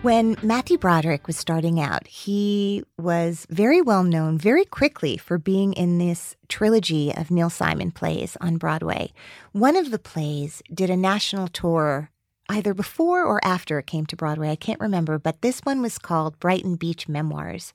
When 0.03 0.37
Matthew 0.43 0.79
Broderick 0.79 1.27
was 1.27 1.37
starting 1.37 1.81
out, 1.81 2.07
he 2.07 2.85
was 2.97 3.47
very 3.51 3.83
well 3.83 4.05
known 4.05 4.39
very 4.39 4.65
quickly 4.65 5.17
for 5.17 5.39
being 5.39 5.73
in 5.73 5.99
this 5.99 6.37
trilogy 6.49 7.13
of 7.13 7.33
Neil 7.33 7.51
Simon 7.51 7.91
plays 7.91 8.37
on 8.41 8.59
Broadway. 8.59 9.13
One 9.53 9.77
of 9.77 9.91
the 9.91 9.99
plays 9.99 10.63
did 10.73 10.89
a 10.89 10.97
national 10.97 11.49
tour 11.49 12.11
either 12.49 12.73
before 12.75 13.25
or 13.25 13.45
after 13.45 13.79
it 13.79 13.87
came 13.87 14.07
to 14.07 14.17
Broadway. 14.17 14.51
I 14.51 14.57
can't 14.57 14.81
remember, 14.81 15.19
but 15.19 15.43
this 15.43 15.61
one 15.61 15.83
was 15.83 15.99
called 15.99 16.41
Brighton 16.41 16.77
Beach 16.77 17.09
Memoirs. 17.09 17.73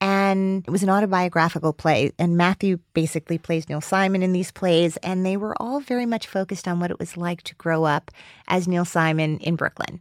And 0.00 0.64
it 0.66 0.70
was 0.70 0.82
an 0.82 0.88
autobiographical 0.88 1.72
play. 1.72 2.12
And 2.18 2.36
Matthew 2.36 2.78
basically 2.94 3.36
plays 3.36 3.68
Neil 3.68 3.82
Simon 3.82 4.22
in 4.22 4.32
these 4.32 4.50
plays. 4.50 4.96
And 4.98 5.26
they 5.26 5.36
were 5.36 5.54
all 5.60 5.80
very 5.80 6.06
much 6.06 6.26
focused 6.26 6.66
on 6.66 6.80
what 6.80 6.90
it 6.90 6.98
was 6.98 7.16
like 7.16 7.42
to 7.42 7.54
grow 7.56 7.84
up 7.84 8.10
as 8.48 8.66
Neil 8.66 8.84
Simon 8.84 9.38
in 9.38 9.56
Brooklyn. 9.56 10.00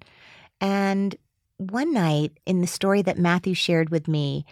And 0.62 1.16
one 1.58 1.94
night 1.94 2.38
in 2.46 2.62
the 2.62 2.68
story 2.68 3.02
that 3.02 3.18
Matthew 3.18 3.54
shared 3.54 3.90
with 3.90 4.08
me, 4.08 4.46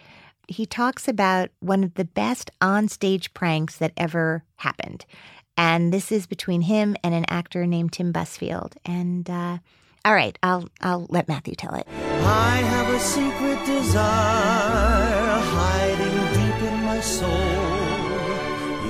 he 0.48 0.66
talks 0.66 1.08
about 1.08 1.50
one 1.60 1.82
of 1.82 1.94
the 1.94 2.04
best 2.04 2.50
onstage 2.60 3.32
pranks 3.32 3.76
that 3.78 3.92
ever 3.96 4.44
happened. 4.56 5.06
And 5.56 5.92
this 5.92 6.12
is 6.12 6.26
between 6.26 6.62
him 6.62 6.96
and 7.02 7.14
an 7.14 7.24
actor 7.28 7.66
named 7.66 7.92
Tim 7.92 8.12
Busfield. 8.12 8.74
And 8.84 9.28
uh, 9.28 9.58
all 10.04 10.14
right, 10.14 10.36
I'll 10.42 10.68
I'll 10.80 11.06
let 11.10 11.28
Matthew 11.28 11.54
tell 11.54 11.74
it. 11.74 11.86
I 11.88 12.56
have 12.56 12.88
a 12.94 13.00
secret 13.00 13.64
desire 13.66 15.40
hiding 15.40 16.16
deep 16.34 16.62
in 16.72 16.82
my 16.84 17.00
soul. 17.00 17.30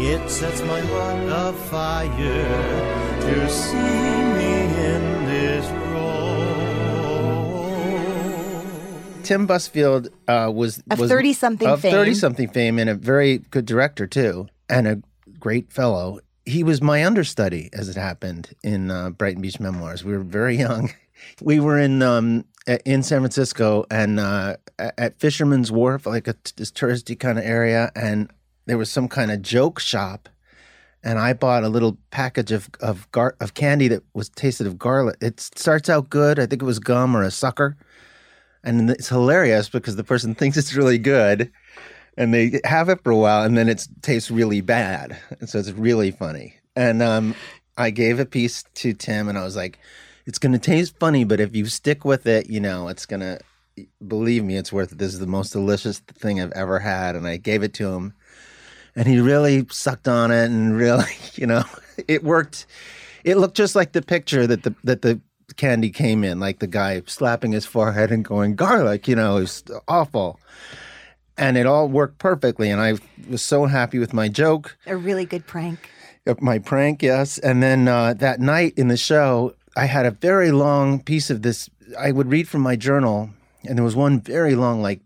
It 0.00 0.30
sets 0.30 0.60
my 0.62 0.80
heart 0.80 1.54
afire 1.56 3.20
to 3.20 3.48
see 3.50 3.74
me 3.76 4.54
in 4.86 5.26
this 5.26 5.66
role. 5.68 5.88
Tim 9.24 9.46
Busfield 9.46 10.08
uh, 10.26 10.50
was 10.54 10.78
Of 10.90 10.98
30-something 11.00 11.68
of 11.68 11.80
fame. 11.82 11.92
thirty 11.92 12.14
something 12.14 12.48
fame 12.48 12.78
and 12.78 12.88
a 12.88 12.94
very 12.94 13.38
good 13.50 13.66
director 13.66 14.06
too, 14.06 14.46
and 14.68 14.86
a 14.88 15.02
great 15.38 15.70
fellow. 15.72 16.20
He 16.48 16.62
was 16.64 16.80
my 16.80 17.04
understudy 17.04 17.68
as 17.72 17.88
it 17.88 17.96
happened 17.96 18.54
in 18.62 18.90
uh, 18.90 19.10
Brighton 19.10 19.42
Beach 19.42 19.60
Memoirs. 19.60 20.04
We 20.04 20.12
were 20.12 20.24
very 20.24 20.56
young. 20.56 20.92
We 21.42 21.58
were 21.58 21.76
in 21.76 22.00
um, 22.00 22.44
in 22.84 23.02
San 23.02 23.22
Francisco 23.22 23.84
and 23.90 24.20
uh, 24.20 24.56
at 24.78 25.18
Fisherman's 25.18 25.72
Wharf, 25.72 26.06
like 26.06 26.26
this 26.26 26.70
touristy 26.70 27.18
kind 27.18 27.40
of 27.40 27.44
area, 27.44 27.90
and 27.96 28.30
there 28.66 28.78
was 28.78 28.88
some 28.88 29.08
kind 29.08 29.32
of 29.32 29.42
joke 29.42 29.80
shop 29.80 30.28
and 31.02 31.18
I 31.18 31.32
bought 31.32 31.64
a 31.64 31.68
little 31.68 31.96
package 32.10 32.52
of 32.52 32.68
of 32.80 33.10
gar- 33.12 33.36
of 33.40 33.54
candy 33.54 33.88
that 33.88 34.02
was 34.14 34.28
tasted 34.28 34.66
of 34.66 34.78
garlic. 34.78 35.16
It 35.20 35.40
starts 35.40 35.88
out 35.88 36.10
good. 36.10 36.38
I 36.38 36.46
think 36.46 36.62
it 36.62 36.66
was 36.66 36.78
gum 36.78 37.16
or 37.16 37.22
a 37.22 37.30
sucker, 37.30 37.76
and 38.64 38.90
it's 38.90 39.08
hilarious 39.08 39.68
because 39.68 39.96
the 39.96 40.04
person 40.04 40.34
thinks 40.36 40.56
it's 40.56 40.74
really 40.74 40.98
good, 40.98 41.52
and 42.18 42.34
they 42.34 42.60
have 42.64 42.90
it 42.90 43.02
for 43.02 43.10
a 43.10 43.16
while, 43.16 43.44
and 43.44 43.56
then 43.56 43.68
it 43.68 43.88
tastes 44.02 44.30
really 44.30 44.60
bad. 44.60 45.16
And 45.40 45.48
so 45.48 45.58
it's 45.58 45.70
really 45.70 46.10
funny. 46.10 46.56
And 46.76 47.02
um, 47.02 47.34
I 47.78 47.88
gave 47.88 48.20
a 48.20 48.26
piece 48.26 48.64
to 48.74 48.92
Tim, 48.92 49.28
and 49.28 49.38
I 49.38 49.44
was 49.44 49.56
like, 49.56 49.78
"It's 50.26 50.38
going 50.38 50.52
to 50.52 50.58
taste 50.58 50.98
funny, 50.98 51.24
but 51.24 51.40
if 51.40 51.56
you 51.56 51.64
stick 51.64 52.04
with 52.04 52.26
it, 52.26 52.50
you 52.50 52.60
know, 52.60 52.88
it's 52.88 53.06
going 53.06 53.20
to." 53.20 53.38
Believe 54.08 54.42
me, 54.42 54.56
it's 54.56 54.72
worth 54.72 54.90
it. 54.90 54.98
This 54.98 55.12
is 55.14 55.20
the 55.20 55.26
most 55.28 55.52
delicious 55.52 56.00
thing 56.00 56.40
I've 56.40 56.50
ever 56.50 56.80
had, 56.80 57.14
and 57.14 57.28
I 57.28 57.36
gave 57.36 57.62
it 57.62 57.74
to 57.74 57.92
him 57.92 58.12
and 58.98 59.06
he 59.06 59.20
really 59.20 59.64
sucked 59.70 60.08
on 60.08 60.32
it 60.32 60.46
and 60.46 60.76
really 60.76 61.04
you 61.34 61.46
know 61.46 61.62
it 62.06 62.24
worked 62.24 62.66
it 63.24 63.36
looked 63.36 63.56
just 63.56 63.76
like 63.76 63.92
the 63.92 64.02
picture 64.02 64.46
that 64.46 64.64
the 64.64 64.74
that 64.84 65.02
the 65.02 65.20
candy 65.56 65.88
came 65.88 66.24
in 66.24 66.38
like 66.38 66.58
the 66.58 66.66
guy 66.66 67.00
slapping 67.06 67.52
his 67.52 67.64
forehead 67.64 68.10
and 68.10 68.24
going 68.24 68.54
garlic 68.54 69.08
you 69.08 69.16
know 69.16 69.38
it 69.38 69.40
was 69.40 69.64
awful 69.86 70.38
and 71.38 71.56
it 71.56 71.66
all 71.66 71.88
worked 71.88 72.18
perfectly 72.18 72.68
and 72.70 72.80
i 72.80 72.94
was 73.30 73.42
so 73.42 73.66
happy 73.66 73.98
with 73.98 74.12
my 74.12 74.28
joke 74.28 74.76
A 74.86 74.96
really 74.96 75.24
good 75.24 75.46
prank. 75.46 75.90
My 76.40 76.58
prank, 76.58 77.02
yes. 77.02 77.38
And 77.38 77.62
then 77.62 77.88
uh, 77.88 78.12
that 78.14 78.38
night 78.38 78.74
in 78.76 78.88
the 78.88 78.98
show, 78.98 79.54
I 79.76 79.86
had 79.86 80.04
a 80.04 80.10
very 80.10 80.50
long 80.50 81.02
piece 81.02 81.30
of 81.30 81.40
this. 81.40 81.70
I 81.98 82.12
would 82.12 82.30
read 82.30 82.46
from 82.46 82.60
my 82.60 82.76
journal, 82.76 83.30
and 83.66 83.78
there 83.78 83.84
was 83.84 83.96
one 83.96 84.20
very 84.20 84.54
long, 84.54 84.82
like, 84.82 85.00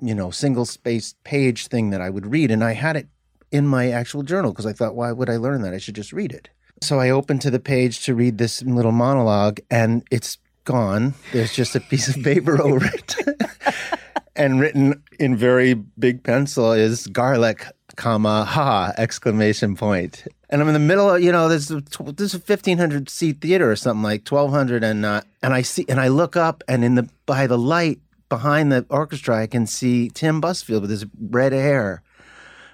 you 0.00 0.14
know, 0.14 0.30
single 0.30 0.64
spaced 0.64 1.22
page 1.24 1.66
thing 1.66 1.90
that 1.90 2.00
I 2.00 2.08
would 2.08 2.24
read. 2.24 2.50
And 2.50 2.64
I 2.64 2.72
had 2.72 2.96
it 2.96 3.06
in 3.50 3.66
my 3.66 3.90
actual 3.90 4.22
journal 4.22 4.50
because 4.52 4.64
I 4.64 4.72
thought, 4.72 4.94
why 4.96 5.12
would 5.12 5.28
I 5.28 5.36
learn 5.36 5.60
that? 5.60 5.74
I 5.74 5.78
should 5.78 5.94
just 5.94 6.10
read 6.10 6.32
it. 6.32 6.48
So 6.80 6.98
I 6.98 7.10
opened 7.10 7.42
to 7.42 7.50
the 7.50 7.60
page 7.60 8.02
to 8.06 8.14
read 8.14 8.38
this 8.38 8.62
little 8.62 8.92
monologue, 8.92 9.60
and 9.70 10.02
it's 10.10 10.38
gone. 10.64 11.12
There's 11.32 11.52
just 11.52 11.76
a 11.76 11.80
piece 11.80 12.08
of 12.08 12.22
paper 12.24 12.62
over 12.62 12.86
it. 12.86 13.14
and 14.36 14.60
written 14.60 15.02
in 15.18 15.36
very 15.36 15.74
big 15.74 16.22
pencil 16.22 16.72
is 16.72 17.06
garlic, 17.08 17.66
comma, 17.96 18.44
ha, 18.44 18.92
exclamation 18.96 19.76
point. 19.76 20.26
And 20.50 20.60
I'm 20.60 20.68
in 20.68 20.74
the 20.74 20.80
middle 20.80 21.10
of, 21.10 21.22
you 21.22 21.32
know, 21.32 21.48
there's 21.48 21.70
a, 21.70 21.80
this 21.80 22.34
is 22.34 22.34
a 22.34 22.38
1500 22.38 23.08
seat 23.08 23.40
theater 23.40 23.70
or 23.70 23.76
something 23.76 24.02
like 24.02 24.26
1200. 24.28 24.84
And, 24.84 25.04
uh, 25.04 25.22
and 25.42 25.54
I 25.54 25.62
see, 25.62 25.84
and 25.88 26.00
I 26.00 26.08
look 26.08 26.36
up 26.36 26.62
and 26.68 26.84
in 26.84 26.94
the, 26.94 27.08
by 27.26 27.46
the 27.46 27.58
light 27.58 28.00
behind 28.28 28.72
the 28.72 28.86
orchestra, 28.88 29.36
I 29.36 29.46
can 29.46 29.66
see 29.66 30.08
Tim 30.10 30.40
Busfield 30.40 30.82
with 30.82 30.90
his 30.90 31.06
red 31.18 31.52
hair 31.52 32.02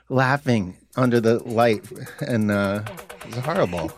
laughing 0.08 0.76
under 0.96 1.20
the 1.20 1.38
light. 1.44 1.84
And, 2.20 2.50
uh, 2.50 2.82
it 3.26 3.36
was 3.36 3.44
horrible. 3.44 3.92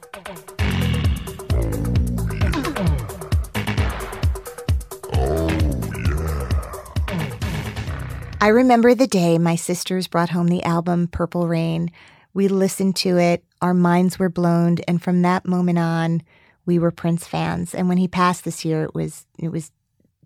I 8.43 8.49
remember 8.49 8.95
the 8.95 9.07
day 9.07 9.37
my 9.37 9.55
sisters 9.55 10.09
brought 10.09 10.31
home 10.31 10.49
the 10.49 10.63
album 10.63 11.09
Purple 11.09 11.47
Rain. 11.47 11.91
We 12.33 12.49
listened 12.49 12.97
to 12.97 13.19
it, 13.19 13.45
our 13.61 13.75
minds 13.75 14.19
were 14.19 14.31
blown, 14.31 14.79
and 14.89 15.03
from 15.03 15.21
that 15.21 15.47
moment 15.47 15.79
on, 15.79 16.23
we 16.65 16.79
were 16.79 16.91
Prince 16.91 17.27
fans. 17.27 17.75
And 17.75 17.87
when 17.87 17.99
he 17.99 18.09
passed 18.09 18.45
this 18.45 18.65
year, 18.65 18.83
it 18.85 18.95
was 18.95 19.27
it 19.39 19.51
was 19.51 19.73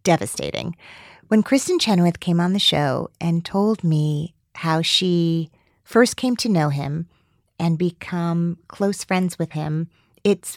devastating. 0.04 0.76
When 1.26 1.42
Kristin 1.42 1.80
Chenoweth 1.80 2.20
came 2.20 2.38
on 2.38 2.52
the 2.52 2.60
show 2.60 3.10
and 3.20 3.44
told 3.44 3.82
me 3.82 4.36
how 4.54 4.80
she 4.80 5.50
first 5.82 6.16
came 6.16 6.36
to 6.36 6.48
know 6.48 6.68
him 6.68 7.08
and 7.58 7.76
become 7.76 8.58
close 8.68 9.02
friends 9.02 9.40
with 9.40 9.52
him, 9.52 9.88
it's 10.22 10.56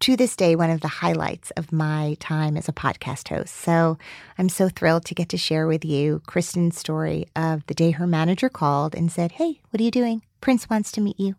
to 0.00 0.16
this 0.16 0.36
day 0.36 0.54
one 0.54 0.70
of 0.70 0.80
the 0.80 0.88
highlights 0.88 1.50
of 1.52 1.72
my 1.72 2.16
time 2.20 2.56
as 2.56 2.68
a 2.68 2.72
podcast 2.72 3.28
host. 3.28 3.54
So 3.54 3.98
I'm 4.38 4.48
so 4.48 4.68
thrilled 4.68 5.04
to 5.06 5.14
get 5.14 5.28
to 5.30 5.38
share 5.38 5.66
with 5.66 5.84
you 5.84 6.22
Kristin's 6.26 6.78
story 6.78 7.26
of 7.34 7.66
the 7.66 7.74
day 7.74 7.92
her 7.92 8.06
manager 8.06 8.48
called 8.48 8.94
and 8.94 9.10
said, 9.10 9.32
Hey, 9.32 9.60
what 9.70 9.80
are 9.80 9.84
you 9.84 9.90
doing? 9.90 10.22
Prince 10.40 10.68
wants 10.68 10.92
to 10.92 11.00
meet 11.00 11.18
you. 11.18 11.34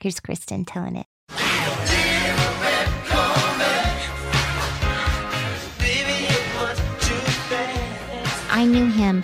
Here's 0.00 0.20
Kristen 0.20 0.64
telling 0.64 0.96
it. 0.96 1.06
I 8.50 8.64
knew 8.64 8.86
him 8.86 9.22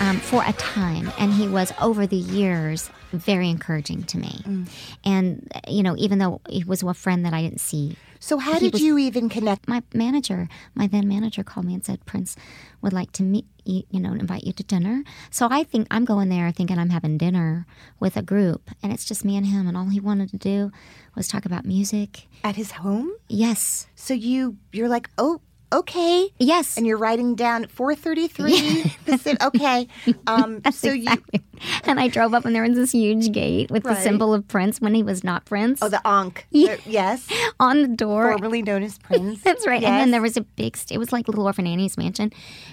um, 0.00 0.18
for 0.18 0.42
a 0.44 0.52
time, 0.54 1.12
and 1.18 1.32
he 1.32 1.46
was 1.46 1.72
over 1.80 2.06
the 2.06 2.16
years 2.16 2.90
very 3.12 3.48
encouraging 3.48 4.02
to 4.04 4.18
me. 4.18 4.40
Mm. 4.44 4.68
And 5.04 5.52
you 5.68 5.82
know, 5.82 5.94
even 5.96 6.18
though 6.18 6.40
he 6.48 6.64
was 6.64 6.82
a 6.82 6.94
friend 6.94 7.24
that 7.24 7.34
I 7.34 7.42
didn't 7.42 7.60
see. 7.60 7.96
So 8.18 8.36
how 8.36 8.58
did 8.58 8.72
was- 8.72 8.82
you 8.82 8.98
even 8.98 9.28
connect? 9.28 9.68
My 9.68 9.82
manager, 9.94 10.48
my 10.74 10.86
then 10.86 11.06
manager, 11.08 11.42
called 11.42 11.66
me 11.66 11.74
and 11.74 11.84
said 11.84 12.04
Prince 12.04 12.36
would 12.82 12.92
like 12.92 13.12
to 13.12 13.22
meet 13.22 13.46
you, 13.64 13.82
you 13.90 14.00
know, 14.00 14.12
invite 14.12 14.44
you 14.44 14.52
to 14.54 14.62
dinner. 14.62 15.04
So 15.30 15.48
I 15.50 15.64
think 15.64 15.86
I'm 15.90 16.04
going 16.04 16.28
there 16.28 16.50
thinking 16.50 16.78
I'm 16.78 16.90
having 16.90 17.16
dinner 17.18 17.66
with 17.98 18.16
a 18.16 18.22
group, 18.22 18.70
and 18.82 18.92
it's 18.92 19.04
just 19.04 19.24
me 19.24 19.36
and 19.36 19.46
him, 19.46 19.68
and 19.68 19.76
all 19.76 19.88
he 19.88 20.00
wanted 20.00 20.30
to 20.30 20.38
do 20.38 20.72
was 21.14 21.28
talk 21.28 21.44
about 21.44 21.64
music 21.64 22.26
at 22.42 22.56
his 22.56 22.72
home. 22.72 23.12
Yes. 23.28 23.86
So 23.94 24.14
you 24.14 24.56
you're 24.72 24.88
like, 24.88 25.10
oh, 25.18 25.40
okay. 25.72 26.28
Yes. 26.38 26.76
And 26.76 26.86
you're 26.86 26.98
writing 26.98 27.34
down 27.34 27.66
433. 27.66 28.96
This 29.04 29.26
okay. 29.42 29.88
Um, 30.26 30.62
so 30.70 30.90
exactly. 30.92 31.40
and 31.84 31.98
I 32.00 32.08
drove 32.08 32.34
up 32.34 32.44
and 32.44 32.54
there 32.54 32.62
was 32.62 32.76
this 32.76 32.92
huge 32.92 33.32
gate 33.32 33.70
with 33.70 33.84
Right. 33.84 33.96
the 33.96 34.02
symbol 34.02 34.32
of 34.34 34.46
Prince 34.48 34.80
when 34.80 34.94
he 34.94 35.02
was 35.02 35.24
not 35.24 35.44
Prince. 35.44 35.80
Oh, 35.82 35.88
the 35.88 36.00
Ankh. 36.06 36.46
Yeah. 36.50 36.76
Yes. 36.86 37.26
on 37.58 37.82
the 37.82 37.88
door. 37.88 38.30
Formerly 38.32 38.62
known 38.62 38.82
as 38.82 38.98
Prince. 38.98 39.42
That's 39.44 39.66
right. 39.66 39.82
And 39.82 39.94
then 40.00 40.10
there 40.10 40.22
was 40.22 40.36
a 40.36 40.42
big, 40.42 40.76
it 40.90 40.98
was 40.98 41.12
like 41.12 41.28
Little 41.28 41.46
Orphan 41.46 41.66
Annie's 41.66 41.96
mansion. 41.96 42.32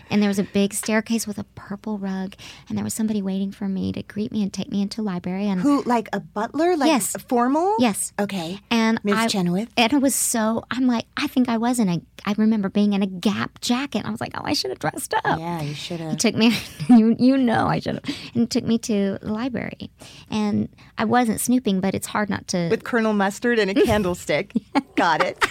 And 0.09 0.21
there 0.21 0.29
was 0.29 0.39
a 0.39 0.43
big 0.43 0.73
staircase 0.73 1.27
with 1.27 1.37
a 1.37 1.43
purple 1.55 1.97
rug. 1.97 2.35
And 2.69 2.77
there 2.77 2.83
was 2.83 2.93
somebody 2.93 3.21
waiting 3.21 3.51
for 3.51 3.67
me 3.67 3.91
to 3.93 4.03
greet 4.03 4.31
me 4.31 4.41
and 4.43 4.51
take 4.53 4.69
me 4.71 4.81
into 4.81 5.01
library. 5.01 5.47
And 5.47 5.61
Who, 5.61 5.83
like 5.83 6.09
a 6.13 6.19
butler? 6.19 6.75
Like 6.77 6.87
Yes. 6.87 7.15
formal? 7.27 7.75
Yes. 7.79 8.13
Okay. 8.19 8.59
And 8.71 8.99
Ms. 9.03 9.15
I, 9.17 9.27
Chenoweth? 9.27 9.69
And 9.77 9.93
it 9.93 10.01
was 10.01 10.15
so, 10.15 10.63
I'm 10.71 10.87
like, 10.87 11.05
I 11.17 11.27
think 11.27 11.49
I 11.49 11.57
was 11.57 11.79
in 11.79 11.89
a, 11.89 12.01
I 12.25 12.33
remember 12.37 12.69
being 12.69 12.93
in 12.93 13.01
a 13.01 13.07
Gap 13.07 13.59
jacket. 13.61 14.03
I 14.05 14.11
was 14.11 14.21
like, 14.21 14.33
oh, 14.35 14.41
I 14.43 14.53
should 14.53 14.69
have 14.71 14.79
dressed 14.79 15.13
up. 15.13 15.39
Yeah, 15.39 15.61
you 15.61 15.73
should 15.73 15.99
have. 15.99 16.17
took 16.17 16.35
me, 16.35 16.55
you, 16.89 17.15
you 17.19 17.37
know, 17.37 17.67
I 17.67 17.79
should 17.79 17.95
have, 17.95 18.03
and 18.33 18.43
he 18.43 18.45
took 18.47 18.63
me 18.63 18.76
to 18.79 19.17
the 19.21 19.31
library. 19.31 19.89
And 20.29 20.69
I 20.97 21.05
wasn't 21.05 21.39
snooping, 21.39 21.79
but 21.79 21.95
it's 21.95 22.07
hard 22.07 22.29
not 22.29 22.47
to. 22.49 22.69
With 22.69 22.83
Colonel 22.83 23.13
Mustard 23.13 23.59
and 23.59 23.71
a 23.71 23.73
candlestick. 23.85 24.53
Got 24.95 25.23
it. 25.23 25.37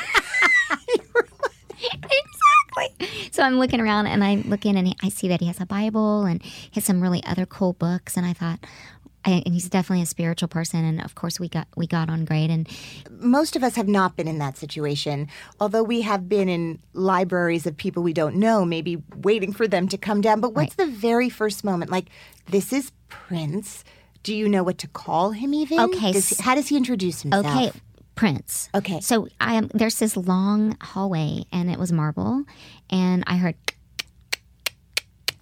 exactly. 1.81 3.29
So 3.31 3.43
I'm 3.43 3.59
looking 3.59 3.81
around 3.81 4.07
and 4.07 4.25
I 4.25 4.37
look 4.37 4.65
in 4.67 4.77
and 4.77 4.95
I 5.03 5.09
see 5.09 5.29
that 5.29 5.41
he 5.41 5.47
has 5.47 5.61
a 5.61 5.67
Bible 5.67 6.25
and 6.25 6.43
he 6.43 6.71
has 6.75 6.85
some 6.85 7.03
really 7.03 7.23
other 7.25 7.47
cool 7.47 7.73
books. 7.73 8.17
And 8.17 8.27
I 8.27 8.33
thought, 8.33 8.61
I, 9.27 9.43
and 9.45 9.53
he's 9.53 9.69
definitely 9.69 10.03
a 10.03 10.07
spiritual 10.07 10.49
person. 10.49 10.85
And 10.85 11.01
of 11.05 11.15
course, 11.17 11.41
we 11.41 11.49
got 11.49 11.67
we 11.77 11.87
got 11.87 12.09
on 12.09 12.25
great. 12.25 12.49
And 12.49 12.69
Most 13.11 13.57
of 13.57 13.65
us 13.65 13.75
have 13.77 13.89
not 13.89 14.17
been 14.17 14.29
in 14.29 14.39
that 14.39 14.57
situation, 14.57 15.29
although 15.61 15.83
we 15.83 16.03
have 16.03 16.29
been 16.29 16.49
in 16.49 16.79
libraries 16.93 17.67
of 17.67 17.77
people 17.77 18.03
we 18.03 18.13
don't 18.13 18.37
know, 18.37 18.65
maybe 18.65 19.03
waiting 19.17 19.53
for 19.53 19.67
them 19.67 19.89
to 19.89 19.99
come 19.99 20.21
down. 20.21 20.41
But 20.41 20.55
what's 20.55 20.77
the 20.77 20.87
very 20.87 21.29
first 21.29 21.65
moment? 21.65 21.91
Like, 21.91 22.07
this 22.51 22.73
is 22.73 22.93
Prince. 23.09 23.85
Do 24.23 24.35
you 24.35 24.49
know 24.49 24.63
what 24.63 24.79
to 24.79 24.89
call 24.89 25.33
him 25.33 25.53
even? 25.55 25.79
Okay, 25.81 26.13
Does 26.13 26.29
he- 26.31 26.43
how 26.43 26.55
does 26.55 26.69
he 26.69 26.77
introduce 26.77 27.23
himself? 27.23 27.47
okay, 27.47 27.73
Prince. 28.15 28.69
Okay. 28.75 29.01
So 29.01 29.29
I 29.41 29.55
am 29.55 29.69
there's 29.75 29.99
this 29.99 30.17
long 30.17 30.77
hallway 30.81 31.45
and 31.53 31.71
it 31.71 31.79
was 31.79 31.93
marble, 31.93 32.45
and 32.91 33.25
I 33.27 33.37
heard. 33.39 33.57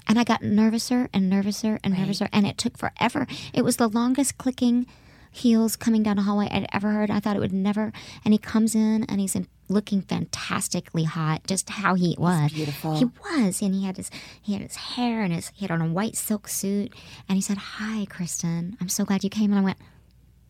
And 0.06 0.18
I 0.18 0.24
got 0.24 0.42
nervouser 0.42 1.08
and 1.12 1.30
nervouser 1.32 1.78
and 1.82 1.94
nervouser, 1.94 2.28
and 2.32 2.46
it 2.46 2.58
took 2.58 2.76
forever. 2.76 3.26
It 3.52 3.64
was 3.64 3.76
the 3.76 3.88
longest 3.88 4.38
clicking 4.38 4.86
heels 5.30 5.74
coming 5.76 6.02
down 6.02 6.18
a 6.18 6.22
hallway 6.22 6.48
I'd 6.50 6.66
ever 6.72 6.92
heard. 6.92 7.10
I 7.10 7.20
thought 7.20 7.36
it 7.36 7.40
would 7.40 7.52
never. 7.52 7.92
And 8.24 8.32
he 8.32 8.38
comes 8.38 8.74
in, 8.74 9.04
and 9.04 9.20
he's 9.20 9.34
in, 9.34 9.48
looking 9.68 10.02
fantastically 10.02 11.04
hot, 11.04 11.46
just 11.46 11.70
how 11.70 11.94
he 11.94 12.14
was. 12.18 12.52
beautiful. 12.52 12.96
He 12.96 13.06
was, 13.06 13.62
and 13.62 13.74
he 13.74 13.84
had 13.84 13.96
his 13.96 14.10
he 14.40 14.52
had 14.52 14.62
his 14.62 14.76
hair 14.76 15.22
and 15.22 15.32
his 15.32 15.50
he 15.54 15.64
had 15.64 15.70
on 15.70 15.80
a 15.80 15.92
white 15.92 16.16
silk 16.16 16.48
suit, 16.48 16.92
and 17.28 17.36
he 17.36 17.42
said, 17.42 17.56
"Hi, 17.56 18.06
Kristin. 18.06 18.76
I'm 18.80 18.88
so 18.88 19.04
glad 19.04 19.24
you 19.24 19.30
came." 19.30 19.50
And 19.50 19.58
I 19.58 19.62
went, 19.64 19.78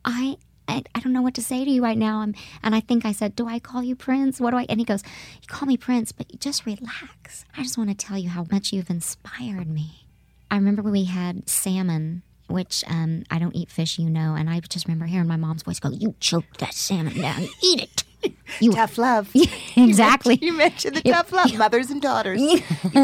I, 0.03 0.37
I 0.67 0.83
I 0.93 0.99
don't 0.99 1.13
know 1.13 1.21
what 1.21 1.33
to 1.35 1.41
say 1.41 1.63
to 1.65 1.71
you 1.71 1.83
right 1.83 1.97
now. 1.97 2.19
I'm, 2.19 2.33
and 2.63 2.75
I 2.75 2.79
think 2.79 3.05
I 3.05 3.11
said, 3.11 3.35
"Do 3.35 3.47
I 3.47 3.59
call 3.59 3.83
you 3.83 3.95
Prince? 3.95 4.39
What 4.39 4.51
do 4.51 4.57
I?" 4.57 4.65
And 4.69 4.79
he 4.79 4.85
goes, 4.85 5.03
"You 5.41 5.47
call 5.47 5.67
me 5.67 5.77
Prince, 5.77 6.11
but 6.11 6.31
you 6.31 6.39
just 6.39 6.65
relax. 6.65 7.45
I 7.57 7.63
just 7.63 7.77
want 7.77 7.89
to 7.89 7.95
tell 7.95 8.17
you 8.17 8.29
how 8.29 8.45
much 8.51 8.73
you've 8.73 8.89
inspired 8.89 9.67
me." 9.69 10.07
I 10.51 10.55
remember 10.55 10.81
when 10.81 10.93
we 10.93 11.05
had 11.05 11.49
salmon, 11.49 12.21
which 12.47 12.83
um, 12.87 13.23
I 13.31 13.39
don't 13.39 13.55
eat 13.55 13.71
fish, 13.71 13.97
you 13.99 14.09
know, 14.09 14.35
and 14.35 14.49
I 14.49 14.59
just 14.59 14.87
remember 14.87 15.05
hearing 15.05 15.27
my 15.27 15.37
mom's 15.37 15.63
voice 15.63 15.79
go, 15.79 15.89
"You 15.89 16.15
choke 16.19 16.57
that 16.57 16.73
salmon 16.73 17.19
down, 17.19 17.47
eat 17.63 17.81
it." 17.81 18.03
You 18.59 18.71
tough 18.71 18.97
love. 18.97 19.29
exactly. 19.75 20.39
You 20.41 20.53
mentioned 20.53 20.95
the 20.95 21.01
tough 21.01 21.31
love, 21.31 21.53
mothers 21.57 21.91
and 21.91 22.01
daughters. 22.01 22.41
you 22.41 22.59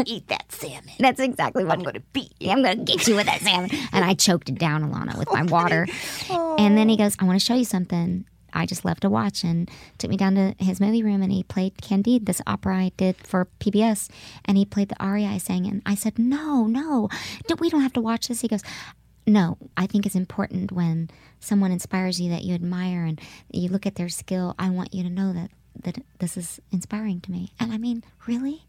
eat 0.06 0.26
that 0.28 0.50
salmon. 0.62 0.90
That's 0.98 1.20
exactly 1.20 1.64
what 1.64 1.74
I'm 1.74 1.82
going 1.82 1.94
to 1.94 2.02
beat 2.12 2.32
you. 2.40 2.50
I'm 2.50 2.62
going 2.62 2.78
to 2.78 2.84
get 2.84 3.06
you 3.06 3.16
with 3.16 3.26
that 3.26 3.40
salmon. 3.40 3.70
And 3.92 4.04
I 4.04 4.14
choked 4.14 4.48
it 4.48 4.58
down, 4.58 4.90
Ilana, 4.90 5.18
with 5.18 5.28
my 5.32 5.42
water. 5.42 5.86
And 6.30 6.78
then 6.78 6.88
he 6.88 6.96
goes, 6.96 7.14
I 7.18 7.24
want 7.24 7.38
to 7.38 7.44
show 7.44 7.54
you 7.54 7.64
something. 7.64 8.24
I 8.52 8.66
just 8.66 8.84
love 8.84 9.00
to 9.00 9.10
watch 9.10 9.44
and 9.44 9.70
took 9.98 10.10
me 10.10 10.16
down 10.16 10.34
to 10.34 10.54
his 10.58 10.80
movie 10.80 11.02
room 11.02 11.22
and 11.22 11.32
he 11.32 11.42
played 11.42 11.80
Candide, 11.80 12.26
this 12.26 12.42
opera 12.46 12.76
I 12.76 12.92
did 12.96 13.16
for 13.26 13.48
PBS. 13.60 14.10
And 14.44 14.56
he 14.56 14.64
played 14.64 14.88
the 14.88 15.02
aria 15.02 15.28
I 15.28 15.38
sang. 15.38 15.66
And 15.66 15.82
I 15.86 15.94
said, 15.94 16.18
No, 16.18 16.66
no, 16.66 17.08
we 17.58 17.70
don't 17.70 17.82
have 17.82 17.94
to 17.94 18.00
watch 18.00 18.28
this. 18.28 18.40
He 18.40 18.48
goes, 18.48 18.62
No, 19.26 19.58
I 19.76 19.86
think 19.86 20.06
it's 20.06 20.14
important 20.14 20.72
when 20.72 21.10
someone 21.40 21.72
inspires 21.72 22.20
you 22.20 22.30
that 22.30 22.44
you 22.44 22.54
admire 22.54 23.04
and 23.04 23.20
you 23.50 23.68
look 23.68 23.86
at 23.86 23.96
their 23.96 24.08
skill. 24.08 24.54
I 24.58 24.70
want 24.70 24.94
you 24.94 25.02
to 25.02 25.10
know 25.10 25.32
that, 25.32 25.50
that 25.82 25.98
this 26.18 26.36
is 26.36 26.60
inspiring 26.70 27.20
to 27.22 27.30
me. 27.30 27.52
And 27.58 27.72
I 27.72 27.78
mean, 27.78 28.04
really? 28.26 28.66